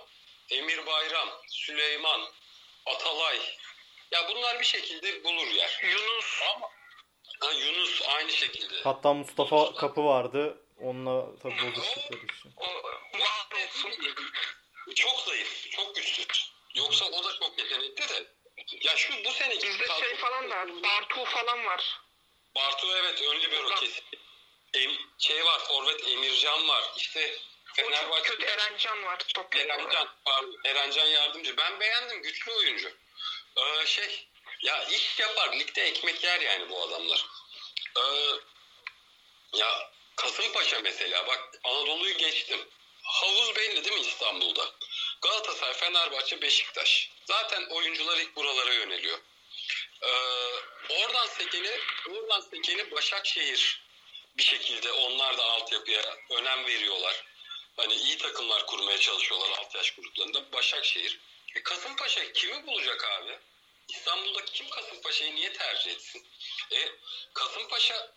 [0.50, 2.20] Emir Bayram, Süleyman,
[2.86, 3.38] Atalay.
[4.12, 5.80] Ya bunlar bir şekilde bulur yer.
[5.82, 6.68] Yunus Ama
[7.40, 8.82] ha, Yunus aynı şekilde.
[8.84, 10.58] Hatta Mustafa Kapı vardı.
[10.80, 12.52] Onunla tabii bozuştukları için.
[12.56, 12.64] o.
[14.94, 16.52] Çok zayıf, çok güçsüz.
[16.74, 18.26] Yoksa o da çok yetenekli de.
[18.80, 20.68] Ya şu bu seneki Bizde şey falan var.
[20.82, 22.00] Bartu falan var.
[22.54, 24.04] Bartu evet ön libero kesin.
[24.74, 26.84] em, şey var, Forvet Emircan var.
[26.96, 27.38] İşte
[27.72, 29.18] O çok Fenerbahçe kötü Erencan var.
[29.34, 31.56] Top Erencan, pardon, Erencan yardımcı.
[31.56, 32.92] Ben beğendim, güçlü oyuncu.
[33.56, 34.28] Ee, şey,
[34.62, 37.26] ya iş yapar, ligde ekmek yer yani bu adamlar.
[37.98, 38.02] Ee,
[39.58, 42.68] ya Kasımpaşa mesela, bak Anadolu'yu geçtim.
[43.02, 44.72] Havuz belli değil mi İstanbul'da?
[45.22, 47.10] Galatasaray, Fenerbahçe, Beşiktaş.
[47.24, 49.18] Zaten oyuncular ilk buralara yöneliyor.
[50.02, 50.10] Ee,
[50.88, 51.70] oradan sekeni,
[52.10, 53.82] oradan sekeni Başakşehir
[54.36, 57.24] bir şekilde onlar da altyapıya önem veriyorlar.
[57.76, 60.52] Hani iyi takımlar kurmaya çalışıyorlar alt yaş gruplarında.
[60.52, 61.20] Başakşehir.
[61.54, 63.38] E Kasımpaşa kimi bulacak abi?
[63.88, 66.26] İstanbul'daki kim Kasımpaşa'yı niye tercih etsin?
[66.70, 66.88] E
[67.34, 68.14] Kasımpaşa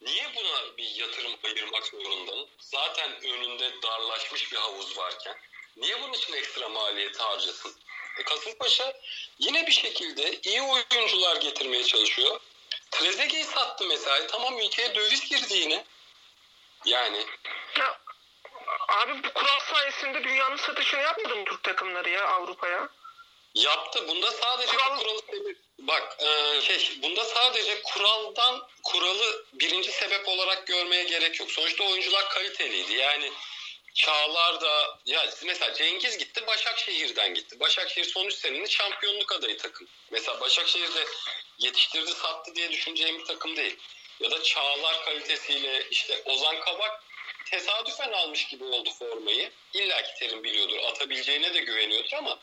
[0.00, 2.46] niye buna bir yatırım ayırmak zorunda?
[2.58, 5.36] Zaten önünde darlaşmış bir havuz varken.
[5.76, 7.76] Niye bunun için ekstra maliyeti harcasın?
[8.18, 8.92] E Kasımpaşa
[9.38, 12.40] yine bir şekilde iyi oyuncular getirmeye çalışıyor.
[12.90, 14.26] Trezeguet'i sattı mesela.
[14.26, 15.84] Tamam ülkeye döviz girdi yine.
[16.84, 17.26] Yani
[17.78, 18.00] Ya,
[18.88, 22.88] abi bu kural sayesinde dünyanın satışını yapmadı mı Türk takımları ya Avrupa'ya?
[23.54, 24.08] Yaptı.
[24.08, 25.20] Bunda sadece Kural- kuralı.
[25.78, 31.50] Bak e, şey bunda sadece kuraldan kuralı birinci sebep olarak görmeye gerek yok.
[31.50, 32.92] Sonuçta oyuncular kaliteliydi.
[32.92, 33.32] Yani
[33.94, 37.60] Çağlar da ya mesela Cengiz gitti Başakşehir'den gitti.
[37.60, 39.88] Başakşehir son üç senenin şampiyonluk adayı takım.
[40.10, 41.06] Mesela Başakşehir'de
[41.58, 43.76] yetiştirdi sattı diye düşüneceğim bir takım değil.
[44.20, 47.02] Ya da Çağlar kalitesiyle işte Ozan Kabak
[47.44, 49.52] tesadüfen almış gibi oldu formayı.
[49.74, 50.76] İlla ki Terim biliyordur.
[50.76, 52.38] Atabileceğine de güveniyordur ama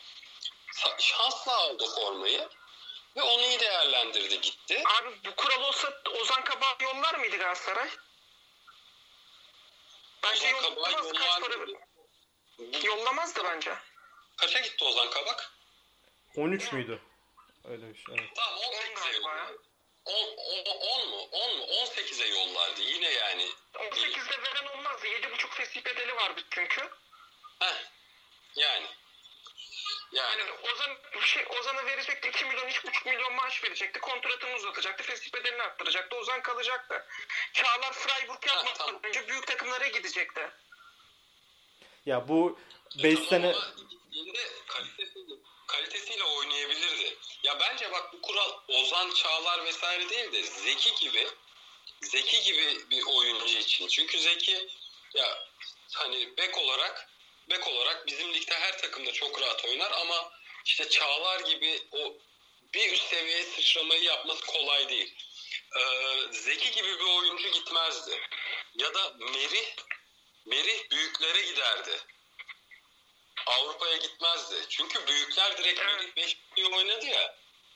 [1.00, 2.50] şansla aldı formayı
[3.16, 4.84] ve onu iyi değerlendirdi gitti.
[4.86, 7.90] Abi bu kural olsa Ozan Kabak yollar mıydı Galatasaray?
[10.24, 11.12] Bence Ozan Kabak'ı yollamaz.
[11.14, 11.58] Kaç yollar para...
[11.58, 12.88] mıydı?
[12.88, 13.74] Yollamazdı bence.
[14.38, 15.52] Kaça gitti Ozan Kabak?
[16.36, 17.02] 13 müydü?
[17.70, 18.16] Öyle bir şey.
[18.20, 18.30] Evet.
[18.36, 19.36] Tamam On 18'e galiba ya.
[19.36, 19.58] yollardı.
[20.06, 20.14] 10,
[21.04, 21.18] 10 mu?
[21.32, 21.64] 10 mu?
[21.64, 22.82] 18'e yollardı.
[22.82, 23.50] Yine yani.
[23.74, 25.08] 18'de veren olmazdı.
[25.08, 26.82] 7,5 fesih bedeli vardı çünkü.
[27.60, 27.76] Heh.
[28.56, 28.88] Yani.
[30.12, 30.44] Yani.
[30.74, 34.00] Ozan şey, Ozan'a verecekti 2 milyon 2,5 milyon maaş verecekti.
[34.00, 35.04] Kontratını uzatacaktı.
[35.04, 36.16] Fesih bedelini arttıracaktı.
[36.16, 37.06] Ozan kalacaktı.
[37.54, 39.02] Çağlar Freiburg yapmadan tamam.
[39.04, 40.52] önce büyük takımlara gidecekti.
[42.06, 42.60] Ya bu
[43.04, 43.56] 5 Tamam sene
[44.12, 45.34] Yine kalitesiyle,
[45.68, 47.18] kalitesiyle oynayabilirdi.
[47.44, 51.28] Ya bence bak bu kural Ozan Çağlar vesaire değil de Zeki gibi
[52.02, 53.88] Zeki gibi bir oyuncu için.
[53.88, 54.70] Çünkü Zeki
[55.14, 55.48] ya
[55.94, 57.10] hani bek olarak
[57.50, 60.32] bek olarak bizim ligde her takımda çok rahat oynar ama
[60.66, 62.18] işte Çağlar gibi o
[62.74, 65.16] bir üst seviyeye sıçramayı yapması kolay değil.
[65.78, 68.20] Ee, Zeki gibi bir oyuncu gitmezdi.
[68.76, 69.76] Ya da Merih
[70.46, 72.00] Merih büyüklere giderdi.
[73.46, 74.56] Avrupa'ya gitmezdi.
[74.70, 77.36] Çünkü büyükler direkt Merih 5 milyon oynadı ya.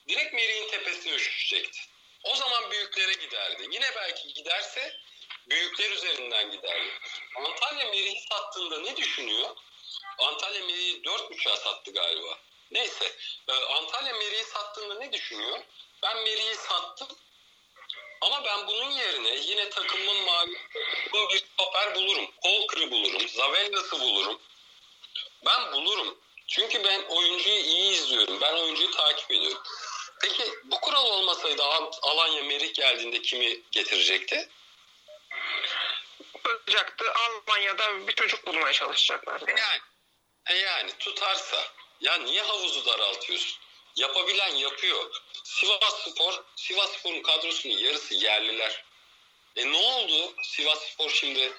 [0.09, 1.79] Direkt Merih'in tepesine üşüşecekti.
[2.23, 3.67] O zaman büyüklere giderdi.
[3.71, 4.99] Yine belki giderse
[5.49, 6.91] büyükler üzerinden giderdi.
[7.35, 9.49] Antalya Merih'i sattığında ne düşünüyor?
[10.17, 12.37] Antalya Merih'i 4.5'a sattı galiba.
[12.71, 13.15] Neyse.
[13.47, 15.59] e, Antalya Merih'i sattığında ne düşünüyor?
[16.03, 17.07] Ben Merih'i sattım.
[18.21, 20.79] Ama ben bunun yerine yine takımın maliyeti
[21.13, 22.27] bir stoper bulurum.
[22.43, 23.29] Kolkır'ı bulurum.
[23.29, 24.41] Zavellas'ı bulurum.
[25.45, 26.17] Ben bulurum.
[26.47, 28.41] Çünkü ben oyuncuyu iyi izliyorum.
[28.41, 29.63] Ben oyuncuyu takip ediyorum.
[30.21, 34.49] Peki bu kural olmasaydı Al- Alanya Merih geldiğinde kimi getirecekti?
[36.49, 37.05] Olacaktı.
[37.13, 39.41] Almanya'da bir çocuk bulmaya çalışacaklar.
[39.47, 39.59] Yani.
[39.59, 39.81] Yani.
[40.49, 41.63] E yani tutarsa.
[42.01, 43.57] Ya niye havuzu daraltıyorsun?
[43.95, 45.11] Yapabilen yapıyor.
[45.43, 48.83] Sivas Spor, Sivas Spor'un kadrosunun yarısı yerliler.
[49.55, 50.33] E ne oldu?
[50.43, 51.51] Sivas Spor şimdi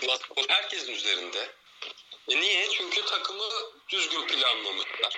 [0.00, 1.54] Sivas Spor herkesin üzerinde.
[2.28, 2.70] E niye?
[2.70, 3.48] Çünkü takımı
[3.88, 5.16] düzgün planlamışlar.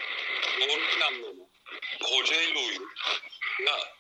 [0.61, 1.45] Doğru planlama.
[2.03, 2.95] Hocayla uyum.
[3.67, 3.95] Ya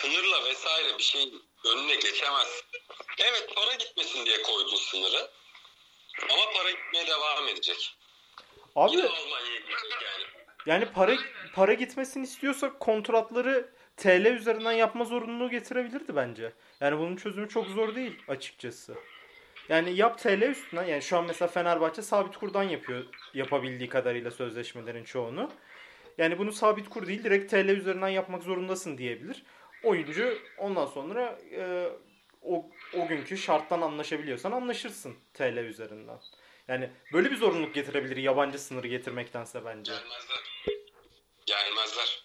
[0.00, 2.62] sınırla vesaire bir şeyin önüne geçemez.
[3.18, 5.30] Evet para gitmesin diye koydun sınırı.
[6.22, 7.96] Ama para gitmeye devam edecek.
[8.76, 10.24] abi Yine Almanya'ya gidecek yani.
[10.66, 11.16] yani para
[11.54, 16.52] para gitmesini istiyorsak kontratları TL üzerinden yapma zorunluluğu getirebilirdi bence.
[16.80, 18.94] Yani bunun çözümü çok zor değil açıkçası.
[19.68, 25.04] Yani yap TL üstünden yani şu an mesela Fenerbahçe sabit kurdan yapıyor yapabildiği kadarıyla sözleşmelerin
[25.04, 25.50] çoğunu.
[26.18, 29.42] Yani bunu sabit kur değil direkt TL üzerinden yapmak zorundasın diyebilir.
[29.82, 31.88] Oyuncu ondan sonra e,
[32.96, 36.20] o, günkü şarttan anlaşabiliyorsan anlaşırsın TL üzerinden.
[36.68, 39.92] Yani böyle bir zorunluluk getirebilir yabancı sınırı getirmektense bence.
[39.92, 40.42] Gelmezler.
[41.46, 42.22] Gelmezler.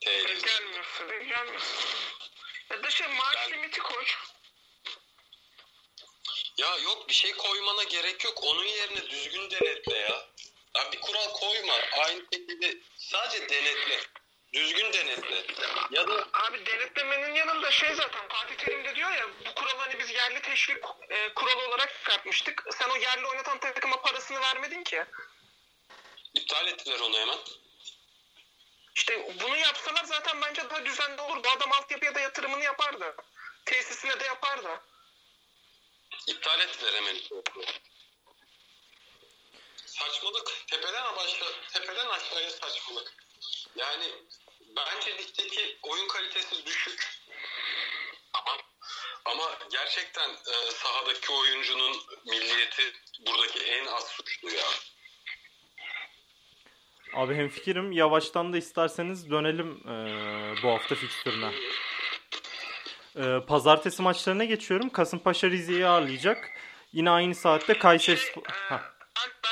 [0.00, 0.46] TL.
[0.46, 1.84] Gelmiyorsa da gelmiyorsun.
[2.70, 4.04] Ya da şey maaş Ben- limiti koy.
[6.58, 8.38] Ya yok bir şey koymana gerek yok.
[8.44, 10.28] Onun yerine düzgün denetle ya.
[10.76, 11.74] Ya bir kural koyma.
[12.06, 14.00] Aynı şekilde sadece denetle.
[14.52, 15.44] Düzgün denetle.
[15.90, 19.98] Ya da Abi denetlemenin yanında şey zaten Fatih Terim de diyor ya bu kuralı hani
[19.98, 22.64] biz yerli teşvik e, kuralı olarak çıkartmıştık.
[22.78, 25.04] Sen o yerli oynatan takıma parasını vermedin ki.
[26.34, 27.38] iptal ettiler onu hemen.
[28.94, 31.44] İşte bunu yapsalar zaten bence daha düzenli olur.
[31.44, 33.16] Bu adam altyapıya da yatırımını yapardı.
[33.64, 34.80] Tesisine de yapardı.
[36.26, 37.16] İptal ettiler hemen.
[39.86, 40.66] Saçmalık.
[40.66, 43.29] Tepeden başla, tepeden aşağıya saçmalık.
[43.76, 44.04] Yani
[44.76, 47.20] bence ligdeki oyun kalitesi düşük.
[48.34, 48.56] Ama
[49.24, 52.82] ama gerçekten e, sahadaki oyuncunun milliyeti
[53.26, 54.66] buradaki en az suçlu ya.
[57.14, 57.92] Abi hemfikirim.
[57.92, 59.94] Yavaştan da isterseniz dönelim e,
[60.62, 61.52] bu hafta fikstürüne.
[63.16, 64.90] E, pazartesi maçlarına geçiyorum.
[64.90, 66.50] Kasımpaşa Rize'yi ağırlayacak.
[66.92, 68.32] Yine aynı saatte Kayseri Şey,
[68.70, 68.80] e,
[69.42, 69.49] ben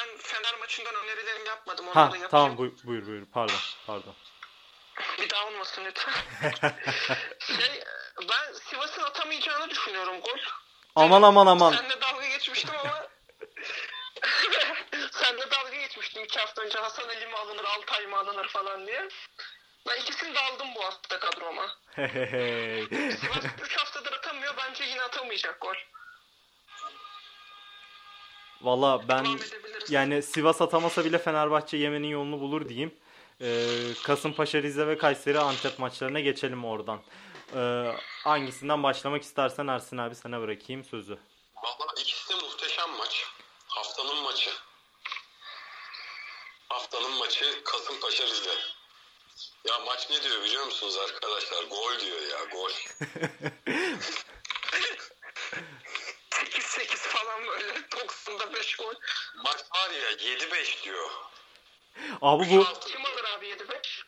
[1.69, 1.85] yapmadım.
[1.89, 2.31] Onları ha yapacağım.
[2.31, 3.27] tamam buyur, buyur buyur.
[3.33, 4.15] Pardon pardon.
[5.19, 6.13] Bir daha olmasın lütfen.
[7.39, 7.83] şey,
[8.29, 10.39] ben Sivas'ın atamayacağını düşünüyorum gol.
[10.97, 11.73] Aman aman aman.
[11.73, 13.07] Seninle dalga geçmiştim ama
[15.11, 19.09] Seninle dalga geçmiştim iki hafta önce Hasan Ali mi alınır, Altay mı alınır falan diye.
[19.89, 21.67] Ben ikisini de aldım bu hafta kadroma.
[23.21, 24.55] Sivas 3 haftadır atamıyor.
[24.57, 25.75] Bence yine atamayacak gol.
[28.62, 29.27] Valla ben
[29.88, 32.94] yani Sivas atamasa bile Fenerbahçe yemenin yolunu bulur diyeyim.
[33.40, 33.66] Ee,
[34.05, 37.01] Kasımpaşa, Rize ve Kayseri Antep maçlarına geçelim oradan.
[37.57, 37.92] Ee,
[38.25, 41.18] hangisinden başlamak istersen Ersin abi sana bırakayım sözü.
[41.57, 43.27] Valla ikisi muhteşem maç.
[43.66, 44.51] Haftanın maçı.
[46.68, 48.55] Haftanın maçı Kasımpaşa Rize.
[49.68, 51.64] Ya maç ne diyor biliyor musunuz arkadaşlar?
[51.64, 52.71] Gol diyor ya gol.
[56.31, 57.42] 8-8 falan
[57.99, 58.95] 90'da 5 gol.
[59.37, 61.11] Maç var ya 7-5 diyor.
[62.23, 64.05] Abi bu Kim alır abi 7-5?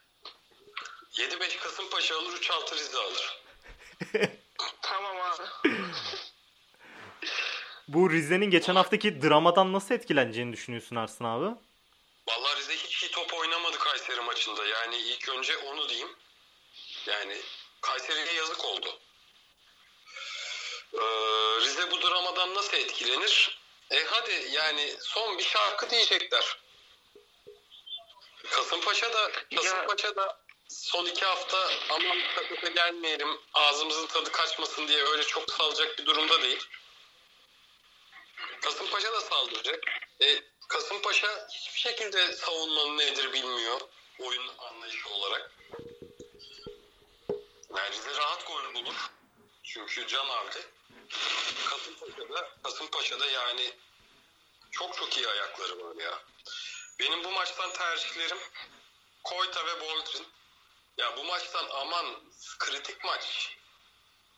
[1.13, 3.43] 7-5 Kasımpaşa alır 3-6 Rize alır.
[4.83, 5.71] Tamam abi.
[7.89, 11.57] bu Rize'nin geçen haftaki dramadan nasıl etkileneceğini düşünüyorsun Ersin abi?
[12.29, 14.67] Vallahi Rize hiç iyi top oynamadı Kayseri maçında.
[14.67, 16.17] Yani ilk önce onu diyeyim.
[17.07, 17.37] Yani
[17.81, 18.99] Kayseri'ye yazık oldu.
[20.95, 21.01] Ee,
[21.61, 23.60] Rize bu dramadan nasıl etkilenir?
[23.91, 26.59] E hadi yani son bir şarkı diyecekler.
[28.51, 35.23] Kasımpaşa da Kasımpaşa da son iki hafta aman takıta gelmeyelim ağzımızın tadı kaçmasın diye öyle
[35.23, 36.67] çok salacak bir durumda değil.
[38.61, 39.85] Kasımpaşa da saldıracak.
[40.21, 43.81] E, Kasımpaşa hiçbir şekilde savunmanın nedir bilmiyor
[44.19, 45.51] oyun anlayışı olarak.
[47.93, 49.11] Rize rahat gol bulur.
[49.63, 50.61] Çünkü Can avcı.
[51.81, 53.73] Kasımpaşa'da, Kasımpaşa'da yani
[54.71, 56.19] çok çok iyi ayakları var ya.
[57.01, 58.39] Benim bu maçtan tercihlerim
[59.25, 60.27] Koyta ve Boldrin.
[60.99, 62.07] Ya bu maçtan aman
[62.59, 63.57] kritik maç.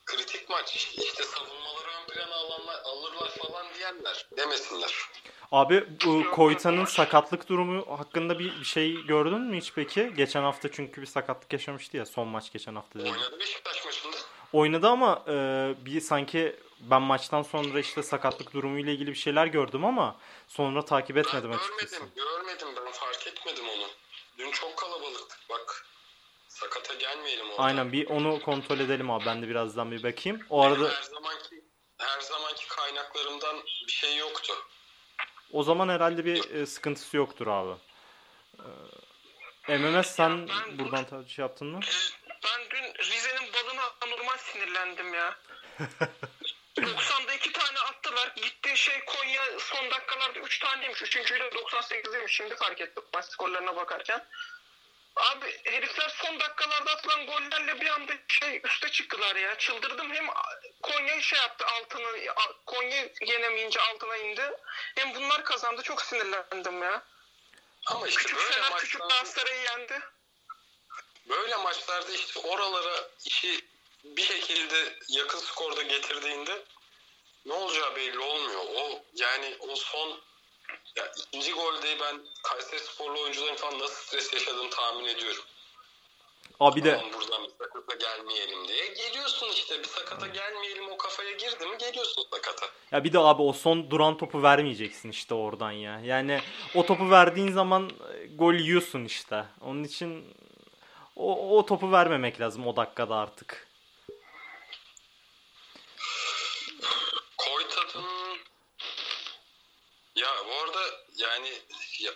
[0.07, 0.77] Kritik maç.
[0.77, 4.95] İşte savunmaları ön plana alanlar, alırlar falan diyenler demesinler.
[5.53, 10.13] Abi bu Koyta'nın sakatlık durumu hakkında bir, bir şey gördün mü hiç peki?
[10.17, 12.99] Geçen hafta çünkü bir sakatlık yaşamıştı ya son maç geçen hafta?
[12.99, 14.17] Oynadı Beşiktaş maçında.
[14.53, 15.35] Oynadı ama e,
[15.85, 16.57] bir sanki
[16.91, 20.17] ben maçtan sonra işte sakatlık durumuyla ilgili bir şeyler gördüm ama
[20.49, 21.97] sonra takip Ben etmedim açıkçası.
[21.97, 23.87] görmedim, görmedim ben fark etmedim onu.
[24.39, 25.87] Dün çok kalabalıktık bak.
[26.49, 27.63] Sakata gelmeyelim orada.
[27.63, 30.41] Aynen bir onu kontrol edelim abi ben de birazdan bir bakayım.
[30.51, 31.65] O Benim arada her zamanki
[31.99, 34.53] her zamanki kaynaklarımdan bir şey yoktu.
[35.53, 37.73] o zaman herhalde bir e, sıkıntısı yoktur abi.
[39.69, 41.81] E, MMS sen ben- buradan ta- şey yaptın mı?
[42.45, 45.35] Ben dün Rize'nin balına anormal sinirlendim ya.
[48.13, 48.33] 90'da iki tane attılar.
[48.37, 51.03] Gitti şey Konya son dakikalarda 3 taneymiş.
[51.03, 52.29] Üçüncüyü de 98'deymiş.
[52.29, 54.27] Şimdi fark ettim maç skorlarına bakarken.
[55.17, 59.59] Abi herifler son dakikalarda atılan gollerle bir anda şey üste çıktılar ya.
[59.59, 60.15] Çıldırdım.
[60.15, 60.27] Hem
[60.83, 62.35] Konya şey yaptı altını
[62.67, 64.53] Konya yenemeyince altına indi.
[64.95, 65.83] Hem bunlar kazandı.
[65.83, 67.03] Çok sinirlendim ya.
[67.87, 70.01] Ama işte Küçük böyle Fener küçük Galatasaray'ı yendi.
[71.29, 73.65] böyle maçlarda işte oralara işi
[74.05, 76.63] bir şekilde yakın skorda getirdiğinde
[77.47, 78.61] ne olacağı belli olmuyor.
[78.77, 80.09] O yani o son
[80.97, 85.45] ya ikinci golde ben Kayseri sporlu oyuncuların falan nasıl stres yaşadığını tahmin ediyorum.
[86.61, 88.87] Abi de Aman buradan bir sakata gelmeyelim diye.
[88.87, 92.67] Geliyorsun işte bir sakata gelmeyelim o kafaya girdi mi geliyorsun sakata.
[92.93, 96.01] ya bir de abi o son duran topu vermeyeceksin işte oradan ya.
[96.05, 96.41] Yani
[96.75, 99.45] o topu verdiğin zaman e, gol yiyorsun işte.
[99.61, 100.35] Onun için
[101.17, 103.69] o, o topu vermemek lazım o dakikada artık.
[107.37, 108.05] Koytat'ın
[110.17, 110.81] ya bu arada
[111.23, 111.49] yani
[112.01, 112.13] ya,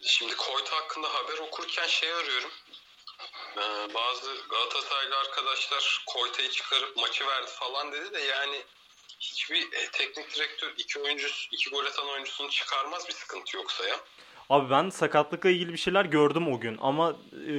[0.00, 2.50] şimdi Koyta hakkında haber okurken şey arıyorum.
[3.56, 8.62] Ee, bazı Galatasaraylı arkadaşlar Koyta'yı çıkarıp maçı verdi falan dedi de yani
[9.20, 13.96] hiçbir e, teknik direktör iki oyuncu iki gol atan oyuncusunu çıkarmaz bir sıkıntı yoksa ya.
[14.50, 17.54] Abi ben sakatlıkla ilgili bir şeyler gördüm o gün ama e,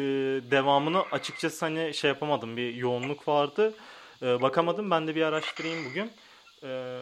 [0.52, 2.58] devamını açıkçası hani şey yapamadım.
[2.58, 3.74] Bir yoğunluk vardı.
[4.22, 4.92] E, bakamadım.
[4.92, 6.14] Ben de bir araştırayım bugün.
[6.64, 7.00] E,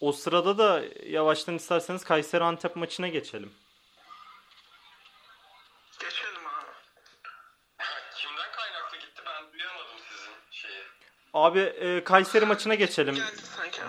[0.00, 3.54] o sırada da yavaştan isterseniz Kayseri Antep maçına geçelim.
[6.00, 6.70] Geçelim abi.
[8.16, 10.82] Kimden kaynaklı gitti ben duyamadım sizin şeyi.
[11.34, 13.22] Abi e, Kayseri maçına geçelim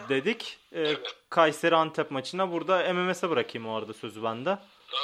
[0.09, 0.59] dedik.
[0.75, 0.97] E,
[1.29, 2.51] Kayseri Antep maçına.
[2.51, 4.49] Burada MMS'e bırakayım o arada sözü bende.
[4.49, 4.97] Ee,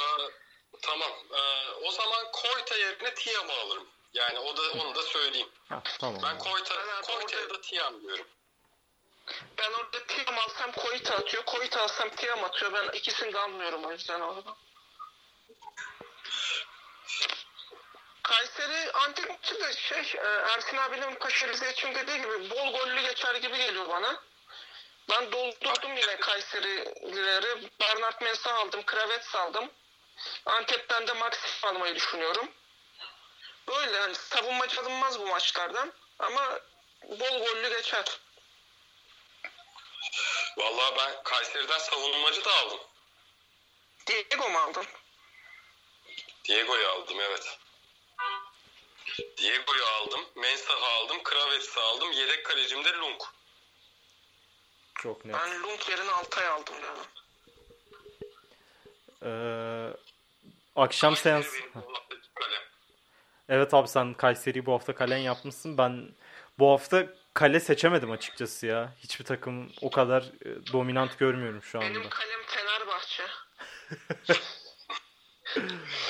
[0.82, 1.10] tamam.
[1.32, 3.86] Ee, o zaman Koyta yerine Tiam'ı alırım.
[4.14, 5.48] Yani o da onu da söyleyeyim.
[5.68, 6.20] Ha, tamam.
[6.24, 8.26] Ben Koyta, Koyta ya orada- da Tiam diyorum.
[9.58, 11.44] Ben orada Tiam alsam Koyta atıyor.
[11.44, 12.72] Koyta alsam Tiam atıyor.
[12.72, 14.56] Ben ikisini de almıyorum o yüzden orada.
[18.22, 23.34] Kayseri Antep maçı da şey e, Ersin abinin Paşa için dediği gibi bol gollü geçer
[23.34, 24.22] gibi geliyor bana.
[25.10, 27.70] Ben doldurdum yine Kayseri'lileri.
[27.80, 29.70] Bernard Mensah aldım, Kravets aldım.
[30.46, 32.48] Antep'ten de Maxim almayı düşünüyorum.
[33.68, 35.92] Böyle hani savunmacı alınmaz bu maçlardan.
[36.18, 36.60] Ama
[37.02, 38.04] bol gollü geçer.
[40.56, 42.78] Vallahi ben Kayseri'den savunmacı da aldım.
[44.06, 44.86] Diego mu aldın?
[46.48, 47.58] Diego'yu aldım evet.
[49.38, 50.20] Diego'yu aldım.
[50.36, 51.22] Mensah'ı aldım.
[51.22, 52.12] Kravets'i aldım.
[52.12, 53.22] Yedek kalecim de Lung.
[54.94, 55.34] Çok net.
[55.34, 57.06] Ben Lund yerine Altay aldım yani.
[59.22, 59.96] Ee,
[60.76, 61.50] akşam seans.
[61.50, 61.72] Kayseri
[62.34, 62.62] kalem.
[63.48, 65.78] Evet abi sen Kayseri'yi bu hafta kalen yapmışsın.
[65.78, 66.14] Ben
[66.58, 68.92] bu hafta kale seçemedim açıkçası ya.
[68.98, 71.88] Hiçbir takım o kadar e, dominant görmüyorum şu anda.
[71.88, 73.22] Benim kalem Fenerbahçe.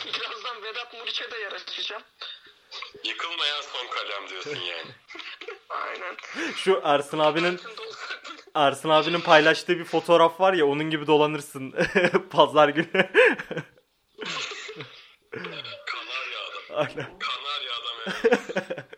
[0.07, 2.03] Birazdan Vedat Muriç'e de yer açacağım.
[3.05, 4.91] Yıkılmayan son kalem diyorsun yani.
[5.69, 6.17] Aynen.
[6.57, 7.61] Şu Ersin abinin.
[8.55, 11.75] Ersin abinin paylaştığı bir fotoğraf var ya onun gibi dolanırsın
[12.31, 13.11] pazar günü.
[15.87, 16.63] Kanarya adam.
[16.71, 17.19] Aynen.
[17.19, 18.96] Kanarya adam yani.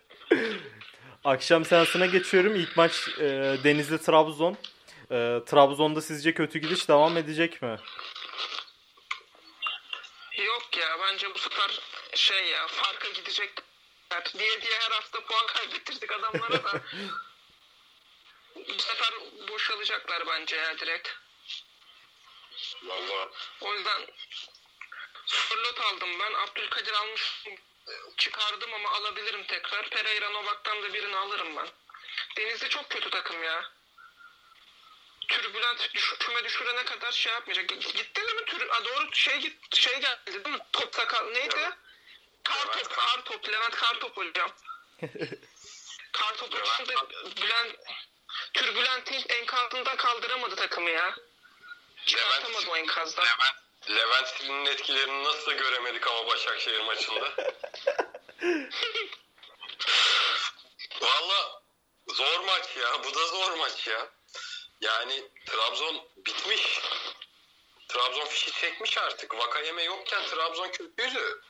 [1.24, 2.54] Akşam seansına geçiyorum.
[2.54, 3.24] İlk maç e,
[3.64, 4.56] Denizli Trabzon.
[5.10, 5.16] E,
[5.46, 7.78] Trabzon'da sizce kötü gidiş devam edecek mi?
[10.38, 11.80] Yok ya bence bu sefer
[12.14, 16.80] şey ya farka gidecekler diye diye her hafta puan kaybettirdik adamlara da.
[18.56, 19.12] bu sefer
[19.48, 21.08] boşalacaklar bence ya direkt.
[22.82, 23.28] Vallahi
[23.60, 24.06] O yüzden
[25.26, 26.34] Sörlot aldım ben.
[26.34, 27.44] Abdülkadir almış
[28.16, 29.90] çıkardım ama alabilirim tekrar.
[29.90, 31.68] Pereira Novak'tan da birini alırım ben.
[32.36, 33.64] Denizli çok kötü takım ya.
[35.28, 37.68] Türbülent düş, küme düşürene kadar şey yapmayacak.
[37.68, 38.44] Gitti mi?
[38.46, 40.62] Tür, a, doğru şey git şey geldi değil mi?
[40.72, 41.56] Top sakal neydi?
[41.58, 41.72] Evet.
[42.44, 44.50] Kartop, Kartop, Levent Kartop hocam.
[46.12, 46.52] Kartop
[46.88, 46.94] de
[47.42, 47.76] Bülent,
[48.54, 51.14] Türbülent'in enkazından kaldıramadı takımı ya.
[52.06, 53.24] Çıkartamadı o enkazdan.
[53.24, 57.32] Levent, Levent Sili'nin etkilerini nasıl göremedik ama Başakşehir maçında.
[61.00, 61.62] Valla
[62.08, 63.04] zor maç ya.
[63.04, 64.08] Bu da zor maç ya.
[64.80, 66.80] Yani Trabzon bitmiş.
[67.88, 69.34] Trabzon fişi çekmiş artık.
[69.34, 71.42] Vakayeme yokken Trabzon kötüydü.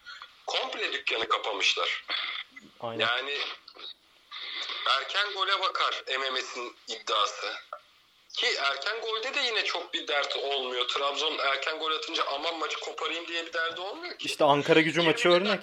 [0.47, 2.05] Komple dükkanı kapamışlar.
[2.81, 3.07] Aynen.
[3.07, 3.39] Yani
[4.87, 7.55] erken gole bakar MMS'in iddiası.
[8.37, 10.89] Ki erken golde de yine çok bir dert olmuyor.
[10.89, 14.27] Trabzon erken gol atınca aman maçı koparayım diye bir derdi olmuyor ki.
[14.27, 15.61] İşte Ankara gücü maçı 20 örnek.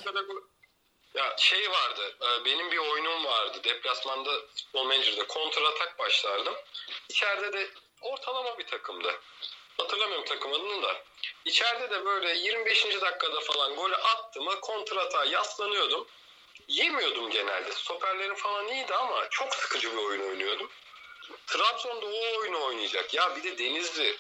[1.14, 3.58] Ya şey vardı, e, benim bir oyunum vardı.
[3.64, 6.54] Deplasmanda futbol menajerde kontra atak başlardım.
[7.10, 7.68] İçeride de
[8.02, 9.22] ortalama bir takımdı.
[9.78, 10.96] Hatırlamıyorum takım adını da.
[11.46, 12.86] İçeride de böyle 25.
[13.02, 16.08] dakikada falan golü attı mı kontra atağa yaslanıyordum.
[16.68, 17.72] Yemiyordum genelde.
[17.72, 20.70] Stoperlerim falan iyiydi ama çok sıkıcı bir oyun oynuyordum.
[21.48, 23.14] Trabzon'da o oyunu oynayacak.
[23.14, 24.18] Ya bir de Denizli.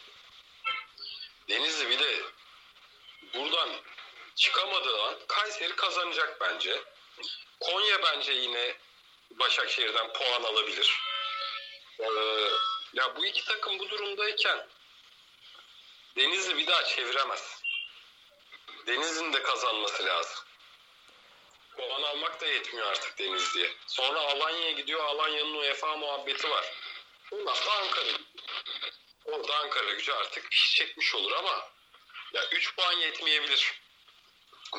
[1.49, 2.21] Denizli bir de
[3.33, 3.69] buradan
[4.35, 6.83] çıkamadığı an Kayseri kazanacak bence.
[7.59, 8.77] Konya bence yine
[9.31, 10.99] Başakşehir'den puan alabilir.
[11.99, 12.05] Ee,
[12.93, 14.67] ya bu iki takım bu durumdayken
[16.15, 17.61] Denizli bir daha çeviremez.
[18.87, 20.45] Denizli'nin de kazanması lazım.
[21.77, 23.73] Puan almak da yetmiyor artık Denizli'ye.
[23.87, 25.03] Sonra Alanya'ya gidiyor.
[25.05, 26.65] Alanya'nın UEFA muhabbeti var.
[27.31, 28.17] Ondan da Ankara.
[29.25, 31.69] Orada Ankara gücü artık fiş çekmiş olur ama
[32.33, 33.81] ya 3 puan yetmeyebilir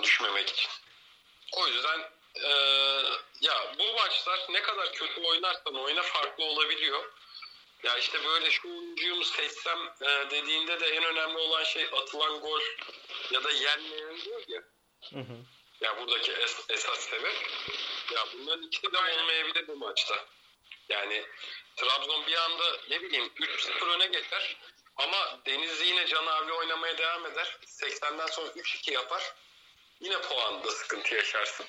[0.02, 0.70] düşmemek için.
[1.52, 3.02] O yüzden eee,
[3.40, 7.12] ya bu maçlar ne kadar kötü oynarsan oyna farklı olabiliyor.
[7.82, 12.40] Ya işte böyle şu oyuncuyu mu seçsem eee, dediğinde de en önemli olan şey atılan
[12.40, 12.60] gol
[13.30, 14.62] ya da yenmeyen gol ya.
[15.12, 15.36] Hı hı.
[15.80, 17.34] Ya buradaki es, esas sebep
[18.14, 20.26] ya bunların ikisi de olmayabilir bu maçta.
[20.88, 21.24] Yani
[21.76, 24.56] Trabzon bir anda ne bileyim 3-0 öne geçer
[24.96, 27.56] ama Denizli yine Can abi oynamaya devam eder.
[27.66, 29.34] 80'den sonra 3-2 yapar.
[30.00, 31.66] Yine puanda sıkıntı yaşarsın.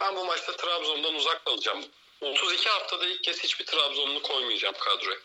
[0.00, 1.84] Ben bu maçta Trabzon'dan uzak kalacağım.
[2.20, 5.18] 32 haftada ilk kez hiçbir Trabzonlu koymayacağım kadroya.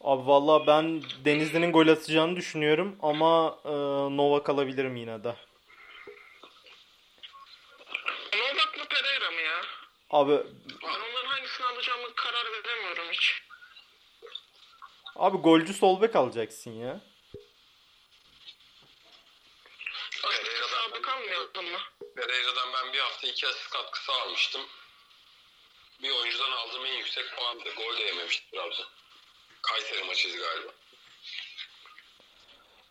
[0.00, 3.70] Abi valla ben Denizli'nin gol atacağını düşünüyorum ama e,
[4.16, 5.36] Nova kalabilirim yine de.
[8.34, 9.62] Novak mı Pereira mı ya?
[10.12, 10.32] Abi
[10.82, 13.42] Ben onların hangisini alacağımı karar veremiyorum hiç.
[15.16, 17.00] abi golcü sol bek alacaksın ya.
[20.24, 21.78] Açıkçası abi kalmayalım mı?
[22.16, 24.60] Pereira'dan ben bir hafta iki asist katkısı almıştım.
[26.02, 27.74] Bir oyuncudan aldığım en yüksek puandı.
[27.76, 28.86] Gol de yememişti Trabzon.
[29.62, 30.72] Kayseri maçıydı galiba.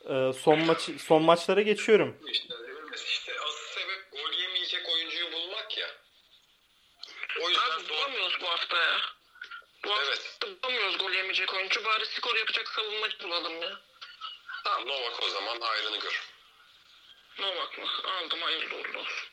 [0.09, 2.17] E, son maç son maçlara geçiyorum.
[2.27, 2.53] İşte,
[3.07, 5.87] işte asıl sebep gol yemeyecek oyuncuyu bulmak ya.
[7.39, 8.97] O yüzden Abi bulamıyoruz bu hafta ya.
[9.85, 10.37] Bu hafta Evet.
[10.63, 11.85] bulamıyoruz gol yemeyecek oyuncu.
[11.85, 13.69] Bari skor yapacak savunmacı bulalım ya.
[14.63, 16.21] Tamam Novak o zaman hayrını gör.
[17.39, 17.85] Novak mı?
[18.05, 19.27] Aldım hayırlı uğurlu olsun.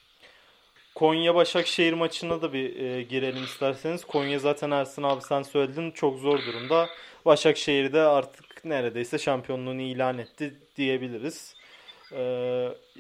[0.95, 4.05] Konya Başakşehir maçına da bir e, girelim isterseniz.
[4.05, 6.89] Konya zaten Ersin abi sen söyledin çok zor durumda.
[7.25, 11.55] Başakşehir de artık neredeyse şampiyonluğunu ilan etti diyebiliriz.
[12.13, 12.23] E,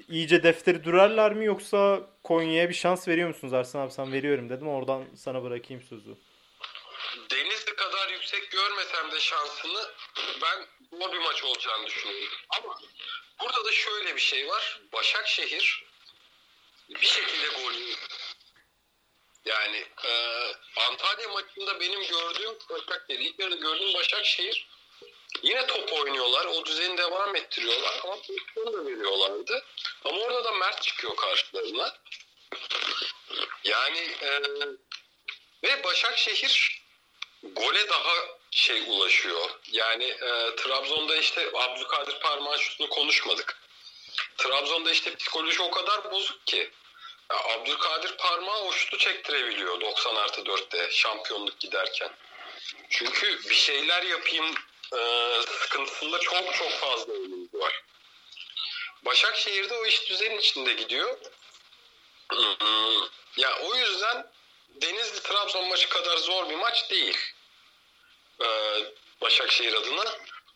[0.08, 4.68] iyice defteri dürerler mi yoksa Konya'ya bir şans veriyor musunuz Ersin abi sen veriyorum dedim
[4.68, 6.16] oradan sana bırakayım sözü.
[7.30, 9.90] Denizli kadar yüksek görmesem de şansını
[10.42, 10.66] ben
[10.98, 12.38] zor bir maç olacağını düşünüyorum.
[12.58, 12.74] Ama
[13.40, 14.80] burada da şöyle bir şey var.
[14.92, 15.84] Başakşehir
[16.88, 17.72] bir şekilde gol.
[19.44, 20.12] Yani e,
[20.76, 24.68] Antalya maçında benim gördüğüm Başakşehir, ilk yarıda gördüğüm Başakşehir
[25.42, 26.46] yine top oynuyorlar.
[26.46, 29.64] O düzeni devam ettiriyorlar ama pozisyon da veriyorlardı.
[30.04, 31.94] Ama orada da Mert çıkıyor karşılarına.
[33.64, 34.40] Yani e,
[35.64, 36.82] ve Başakşehir
[37.42, 38.14] gole daha
[38.50, 39.50] şey ulaşıyor.
[39.72, 43.58] Yani e, Trabzon'da işte Abdülkadir Parmağan şutunu konuşmadık.
[44.36, 46.70] Trabzon'da işte psikoloji o kadar bozuk ki.
[47.30, 52.10] Ya Abdülkadir Parmağı o şutu çektirebiliyor 90 artı 4'te şampiyonluk giderken.
[52.90, 54.54] Çünkü bir şeyler yapayım
[54.96, 57.82] e, sıkıntısında çok çok fazla oyuncu var.
[59.04, 61.18] Başakşehir'de o iş düzenin içinde gidiyor.
[63.36, 64.26] Ya o yüzden
[64.68, 67.18] Denizli Trabzon maçı kadar zor bir maç değil.
[68.42, 68.84] Ee,
[69.20, 70.04] Başakşehir adına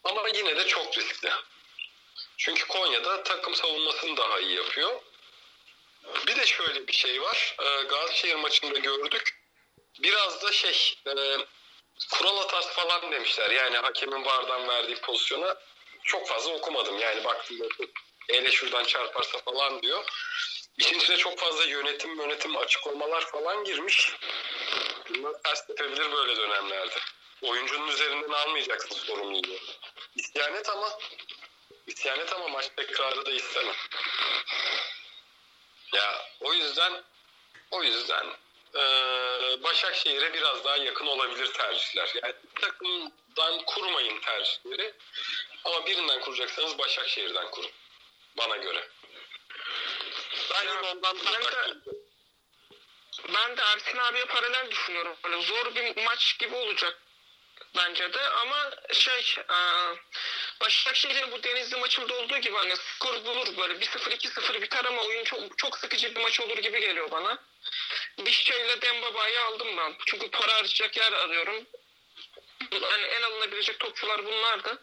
[0.04, 1.30] ama yine de çok riskli.
[2.36, 5.02] Çünkü Konya'da takım savunmasını daha iyi yapıyor.
[6.26, 7.56] Bir de şöyle bir şey var.
[7.60, 9.42] Ee, Gazişehir maçında gördük.
[9.98, 11.12] Biraz da şey e,
[12.10, 13.50] kural hatası falan demişler.
[13.50, 15.56] Yani hakemin vardan verdiği pozisyona
[16.04, 16.98] çok fazla okumadım.
[16.98, 17.58] Yani baktım
[18.28, 20.04] ele şuradan çarparsa falan diyor.
[20.78, 24.12] İşin içine çok fazla yönetim yönetim açıklamalar falan girmiş.
[25.08, 26.94] Bunlar ters tepebilir böyle dönemlerde.
[27.42, 29.58] Oyuncunun üzerinden almayacaksın sorumluluğu.
[30.16, 30.98] İsyan et ama
[31.86, 33.74] isyan et ama maç tekrarı da istemem.
[35.92, 37.02] Ya o yüzden
[37.70, 38.26] o yüzden
[38.74, 42.10] eee Başakşehir'e biraz daha yakın olabilir tercihler.
[42.22, 44.94] Yani takımdan kurmayın tercihleri
[45.64, 47.70] ama birinden kuracaksanız Başakşehir'den kurun.
[48.38, 48.88] Bana göre.
[50.54, 51.74] Ben Ya, ondan ben de-
[53.34, 55.16] Ben de Ersin abiye paralel düşünüyorum.
[55.24, 56.98] Böyle zor bir maç gibi olacak
[57.76, 59.56] bence de ama şey e,
[60.60, 65.24] Başakşehir'in bu Denizli maçında olduğu gibi hani skor bulur böyle 1-0 2-0 biter ama oyun
[65.24, 67.38] çok çok sıkıcı bir maç olur gibi geliyor bana.
[68.18, 69.94] Bişçe ile Dembaba'yı aldım ben.
[70.06, 71.66] Çünkü para harcayacak yer arıyorum.
[72.70, 74.78] Hani en alınabilecek topçular bunlardı.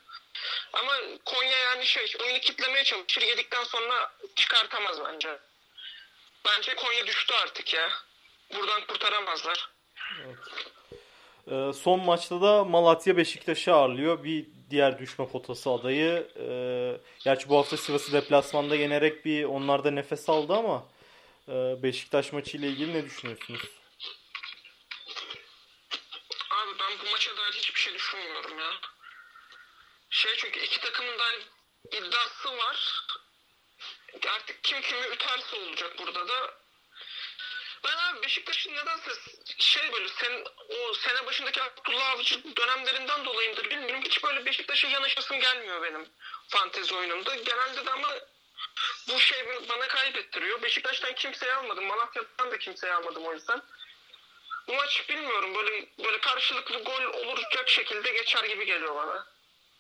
[0.74, 0.94] Ama
[1.26, 3.22] Konya yani şey oyunu kitlemeye çalışır.
[3.22, 5.40] Yedikten sonra çıkartamaz bence.
[6.46, 7.90] Bence Konya düştü artık ya.
[8.56, 9.70] Buradan kurtaramazlar.
[11.52, 14.24] Ee, son maçta da Malatya Beşiktaş'ı ağırlıyor.
[14.24, 16.28] Bir diğer düşme potası adayı.
[16.40, 20.86] Ee, gerçi bu hafta Sivas'ı deplasmanda yenerek bir onlarda nefes aldı ama
[21.84, 23.62] Beşiktaş maçı ile ilgili ne düşünüyorsunuz?
[26.50, 28.72] Abi ben bu maça dair hiçbir şey düşünmüyorum ya.
[30.10, 31.44] Şey çünkü iki takımın da hani
[31.92, 33.08] iddiası var.
[34.28, 36.54] Artık kim kimi üterse olacak burada da.
[37.84, 39.12] Ben abi Beşiktaş'ın nedense
[39.58, 44.02] şey böyle sen o sene başındaki Abdullah Avcı dönemlerinden dolayıdır bilmiyorum.
[44.06, 46.10] Hiç böyle Beşiktaş'a yanaşasım gelmiyor benim
[46.48, 47.36] fantezi oyunumda.
[47.36, 48.16] Genelde de ama
[49.10, 49.40] bu şey
[49.70, 50.62] bana kaybettiriyor.
[50.62, 51.86] Beşiktaş'tan kimseyi almadım.
[51.86, 53.62] Malatya'dan da kimseyi almadım o yüzden.
[54.68, 59.26] Bu maç bilmiyorum böyle böyle karşılıklı gol olacak şekilde geçer gibi geliyor bana.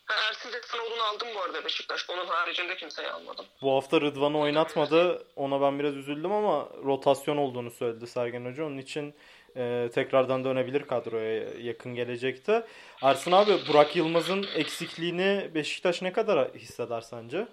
[0.06, 2.10] Ha, Ersin Cesanoğlu'nu aldım bu arada Beşiktaş.
[2.10, 3.46] Onun haricinde kimseyi almadım.
[3.62, 5.28] Bu hafta Rıdvan'ı oynatmadı.
[5.36, 8.64] Ona ben biraz üzüldüm ama rotasyon olduğunu söyledi Sergen Hoca.
[8.64, 9.16] Onun için
[9.56, 12.68] e, tekrardan dönebilir kadroya yakın gelecekte.
[13.02, 17.48] Ersin abi Burak Yılmaz'ın eksikliğini Beşiktaş ne kadar hisseder sence?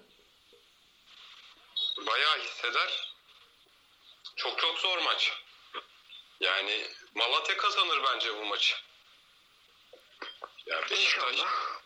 [1.97, 3.13] Bayağı hisseder.
[4.35, 5.33] Çok çok zor maç.
[6.39, 8.75] Yani Malatya kazanır bence bu maçı.
[10.65, 11.77] Ya Beşiktaş İnşallah.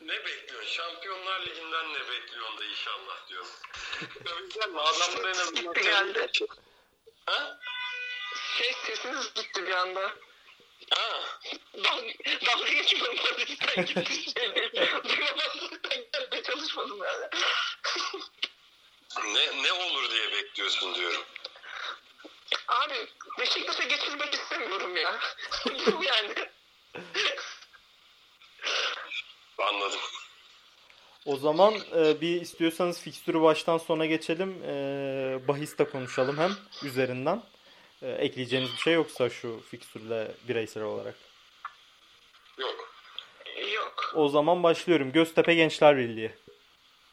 [0.00, 0.68] ne bekliyorsun?
[0.68, 3.54] Şampiyonlar Ligi'nden ne bekliyorsun da inşallah diyorsun.
[4.24, 4.80] Tabii?
[4.80, 5.74] Adamlar en azından...
[5.74, 6.30] Gitti geldi.
[7.26, 7.58] Ha?
[8.58, 10.12] Şey sesiniz gitti bir anda.
[10.94, 11.20] Ha?
[11.84, 12.12] Dalga,
[12.46, 14.50] dalga geçmiyorum Madrid'den gitti şey.
[15.04, 17.28] Duymamazlıktan gelmeye çalışmadım yani.
[19.34, 21.22] Ne, ne olur diye bekliyorsun diyorum.
[22.68, 22.94] Abi
[23.38, 25.18] Beşiktaş'a geçirmek istemiyorum ya.
[25.66, 26.34] Bu yani.
[29.58, 30.00] Anladım.
[31.26, 34.62] O zaman e, bir istiyorsanız fikstürü baştan sona geçelim.
[34.64, 37.42] E, bahiste konuşalım hem üzerinden.
[38.02, 41.14] E, ekleyeceğiniz bir şey yoksa şu fikstürle bireysel olarak.
[42.58, 42.94] Yok.
[43.74, 44.12] Yok.
[44.14, 45.12] O zaman başlıyorum.
[45.12, 46.32] Göztepe Gençler Birliği.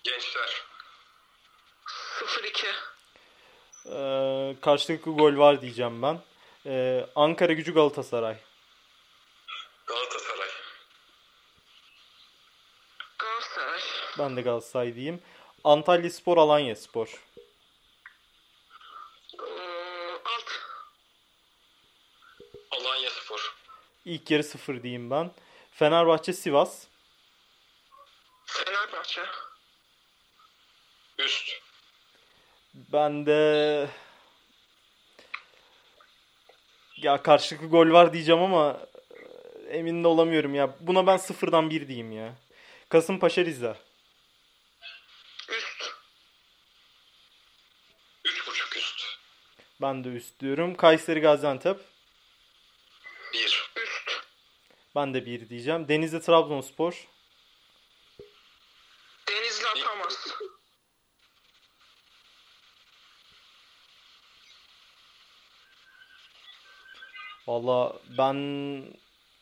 [0.04, 0.62] Gençler.
[2.20, 2.68] 0-2.
[3.86, 6.20] E, karşılıklı gol var diyeceğim ben.
[6.66, 8.38] E, Ankara Gücü Galatasaray.
[9.86, 10.50] Galatasaray.
[13.20, 13.80] Galatasaray.
[14.20, 15.22] Ben de Galatasaray diyeyim.
[15.64, 17.24] Antalya Spor Alanya Spor.
[19.40, 20.52] Ee, alt.
[22.72, 23.56] Alanya Spor.
[24.10, 25.32] İlk yarı 0 diyeyim ben.
[25.72, 26.88] Fenerbahçe Sivas.
[28.45, 29.22] Fenerbahçe.
[31.20, 31.51] Üst.
[32.74, 33.89] Ben de
[36.97, 38.88] ya karşılıklı gol var diyeceğim ama
[39.68, 40.76] e, emin de olamıyorum ya.
[40.80, 42.34] Buna ben sıfırdan bir diyeyim ya.
[42.89, 43.76] Kasımpaşa Rize.
[45.49, 45.91] Üst.
[48.26, 49.03] Üç buçuk üst.
[49.82, 50.76] Ben de üst diyorum.
[50.76, 51.99] Kayseri Gaziantep.
[54.96, 55.88] Ben de bir diyeceğim.
[55.88, 57.08] Denizli Trabzonspor.
[59.28, 60.28] Denizli atamaz.
[67.48, 68.36] Valla ben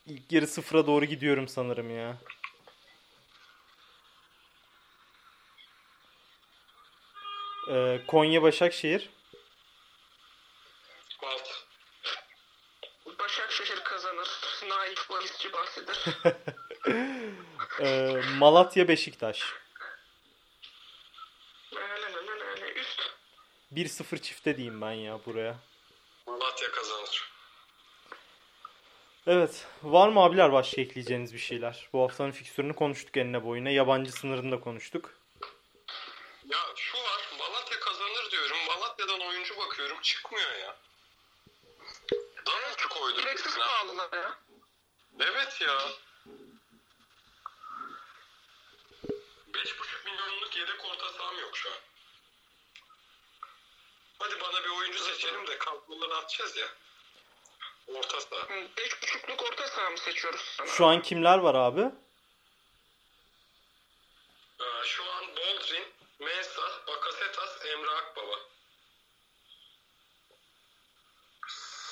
[0.06, 2.18] ilk yarı sıfıra doğru gidiyorum sanırım ya.
[7.72, 9.10] Ee, Konya Başakşehir.
[11.24, 11.50] Alt.
[13.20, 14.28] Başakşehir kazanır.
[14.70, 16.06] Naif bahisçi bahseder.
[17.80, 19.44] Ee, Malatya Beşiktaş.
[21.76, 22.74] Öyle öyle öyle.
[22.74, 23.02] Üst.
[23.74, 25.56] 1-0 çifte diyeyim ben ya buraya.
[26.28, 27.32] Malatya kazanır.
[29.28, 29.66] Evet.
[29.84, 31.90] Var mı abiler başka ekleyeceğiniz bir şeyler?
[31.94, 33.70] Bu haftanın fikstürünü konuştuk enine boyuna.
[33.70, 35.14] Yabancı sınırını da konuştuk.
[36.46, 37.22] Ya şu var.
[37.40, 38.58] Malatya kazanır diyorum.
[38.68, 39.98] Malatya'dan oyuncu bakıyorum.
[40.02, 40.78] Çıkmıyor ya.
[42.48, 43.24] Danılçı koyduk.
[43.24, 43.64] Gereksiz üstüne.
[43.64, 44.40] pahalılar ya.
[45.20, 45.78] Evet ya.
[49.58, 51.78] 5,5 milyonluk yedek orta saham yok şu an.
[54.20, 56.68] Hadi bana bir oyuncu seçelim de kadroları atacağız ya.
[57.88, 58.50] Orta saha.
[58.78, 60.68] Beş buçukluk orta saha mı seçiyoruz sana?
[60.68, 61.82] Şu an kimler var abi?
[64.60, 68.40] Ee, şu an Boldrin, Mensah, Bakasetas, Emre Akbaba.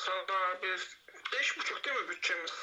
[0.05, 0.87] Sana bir
[1.33, 2.53] beş buçuk değil mi bütçemiz?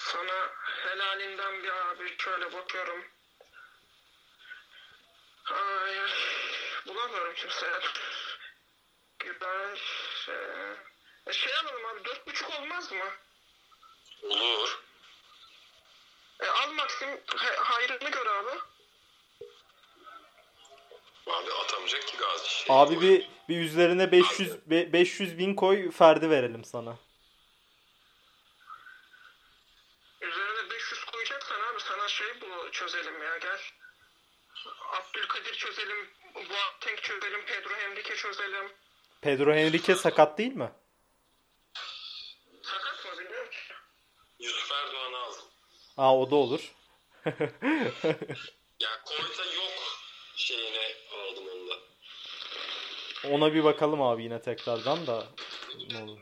[0.00, 0.50] Sana
[0.82, 3.04] helalinden bir abi şöyle bakıyorum.
[5.44, 6.10] Ay, ay,
[6.86, 7.80] bulamıyorum kimseye.
[9.24, 9.76] Güzel.
[10.24, 10.34] Şey,
[11.26, 13.04] e, şey alalım abi dört buçuk olmaz mı?
[14.22, 14.82] Olur.
[16.40, 18.58] E, al Maxim he, hayrını gör abi.
[21.26, 22.63] Abi atamayacak ki Gazi.
[22.74, 26.98] Abi bir bir üzerine 500 be- 500 bin koy Ferdi verelim sana.
[30.20, 33.58] Üzerine 500 koyacaksan abi sana şey bu çözelim ya gel.
[34.92, 38.72] Abdülkadir çözelim, Boateng çözelim, Pedro Henrique çözelim.
[39.20, 40.72] Pedro Henrique sakat değil mi?
[42.62, 43.58] Sakat mı bilmiyorum ki.
[44.38, 45.44] Yusuf Erdoğan'ı aldım.
[45.96, 46.60] Aa o da olur.
[48.80, 49.72] Ya Koyta yok
[50.36, 51.44] şeyine aldım.
[53.30, 55.26] Ona bir bakalım abi yine tekrardan da.
[55.90, 56.18] Ne olur.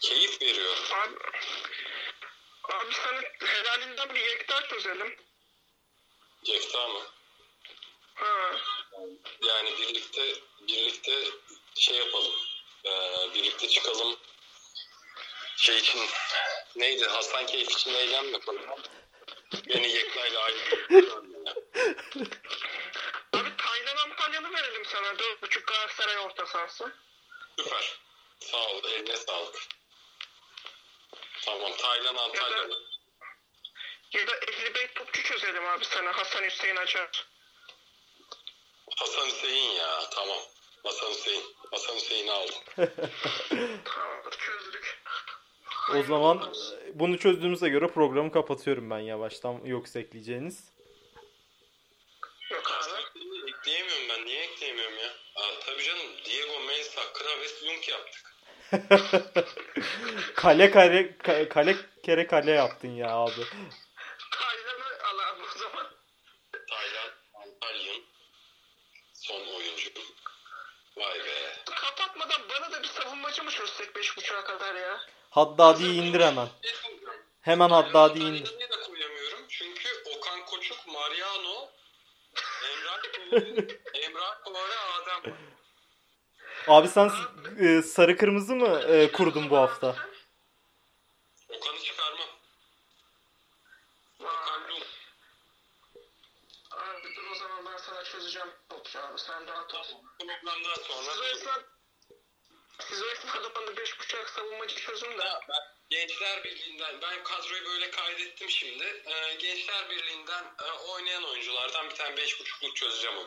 [0.00, 0.76] Keyif veriyor.
[0.92, 1.14] Abi,
[2.74, 5.16] abi sana helalinden bir yekta çözelim.
[6.44, 7.00] Gefta mı?
[8.14, 8.56] Ha.
[9.48, 10.34] Yani birlikte
[10.68, 11.24] birlikte
[11.74, 12.32] şey yapalım.
[12.84, 14.16] Ee, birlikte çıkalım.
[15.56, 16.00] Şey için
[16.76, 17.04] neydi?
[17.04, 18.62] Hasan Keyif için eylem yapalım.
[19.68, 20.58] Beni Yekta'yla ayrı
[23.32, 25.06] Abi Taylan Antalyalı verelim sana.
[25.08, 26.92] 4.5 Galatasaray orta sahası.
[27.58, 27.98] Süper.
[28.40, 28.82] Sağ ol.
[28.84, 29.56] Eline sağlık.
[31.44, 31.72] Tamam.
[31.78, 32.82] Taylan Antalyalı.
[34.12, 36.16] Ya da Ehli Bey topçu çözelim abi sana.
[36.18, 37.26] Hasan Hüseyin Acar.
[38.96, 40.10] Hasan Hüseyin ya.
[40.10, 40.38] Tamam.
[40.84, 41.44] Hasan Hüseyin.
[41.70, 42.54] Hasan Hüseyin'i aldım.
[43.84, 45.02] Tamamdır çözdük.
[45.94, 46.52] O zaman
[46.86, 50.71] e, bunu çözdüğümüze göre programı kapatıyorum ben yavaştan yoksa ekleyeceğiniz.
[52.52, 53.50] Yok abi.
[53.50, 54.26] Ekleyemiyorum ben.
[54.26, 55.08] Niye ekleyemiyorum ya?
[55.36, 56.06] Aa, tabii canım.
[56.24, 58.32] Diego Mensah, Kraves, Lunk yaptık.
[60.34, 63.44] Kale kare ka- kale kere kale yaptın ya abi.
[64.30, 65.86] Taylan'ı al abi o zaman.
[66.70, 68.02] Taylan, Antalyan.
[69.14, 69.90] Son oyuncu.
[70.96, 71.56] Vay be.
[71.74, 75.00] Kapatmadan bana da bir savunmacı mı çözsek 5.5'a kadar ya?
[75.30, 76.48] Haddadi'yi indir hemen.
[77.40, 78.54] Hemen Haddadi'yi indir.
[83.32, 85.36] Emrah Kore, Adem.
[86.68, 87.10] Abi sen
[87.60, 89.96] e, sarı kırmızı mı e, kurdun bu hafta?
[91.48, 92.28] Okan'ı çıkarmam.
[94.20, 94.82] Okan Lung.
[96.70, 99.18] Abi dur o zaman ben sana çözeceğim topçu abi.
[99.18, 99.84] Sen rahat ol.
[100.20, 101.62] O sonra
[102.80, 105.24] siz o esnada bana 5.5 savunmacı çözün de.
[105.24, 108.84] Ya ben Gençler Birliği'nden ben kadroyu böyle kaydettim şimdi.
[108.84, 113.26] Ee, Gençler Birliği'nden e, oynayan oyunculardan bir tane 5.5'luk çözeceğim onu.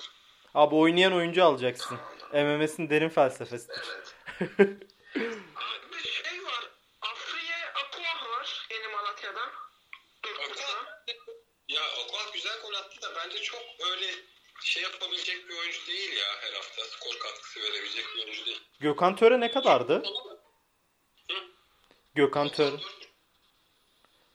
[0.56, 2.00] Abi oynayan oyuncu alacaksın.
[2.34, 3.76] MMS'in derin felsefesidir.
[5.56, 6.70] Abi bir şey var.
[7.02, 9.50] Afriye Aqua var yeni Malatya'dan.
[10.24, 10.86] 4.5'a.
[11.70, 13.62] Ya Okan güzel gol attı da bence çok
[13.92, 14.08] öyle
[14.62, 16.86] şey yapabilecek bir oyuncu değil ya her hafta.
[16.86, 18.62] Skor katkısı verebilecek bir oyuncu değil.
[18.80, 20.04] Gökhan Töre ne kadardı?
[22.16, 22.76] Gökhan Töre.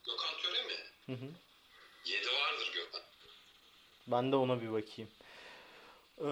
[0.05, 0.73] Gökhan Töre mi?
[1.05, 1.29] Hı hı.
[2.05, 3.01] 7 vardır Gökhan.
[4.07, 5.11] Ben de ona bir bakayım.
[6.17, 6.25] Ee,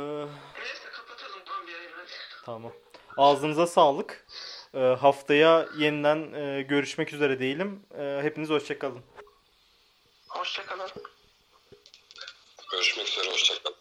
[0.60, 2.12] Neyse kapatalım tam bir yayın hadi.
[2.46, 2.74] tamam.
[3.18, 4.26] Ağzınıza sağlık.
[4.74, 7.84] Ee, haftaya yeniden e, görüşmek üzere diyelim.
[7.98, 9.04] Ee, hepiniz hoşçakalın.
[10.30, 10.90] Hoşçakalın.
[12.72, 13.78] Görüşmek üzere hoşçakalın.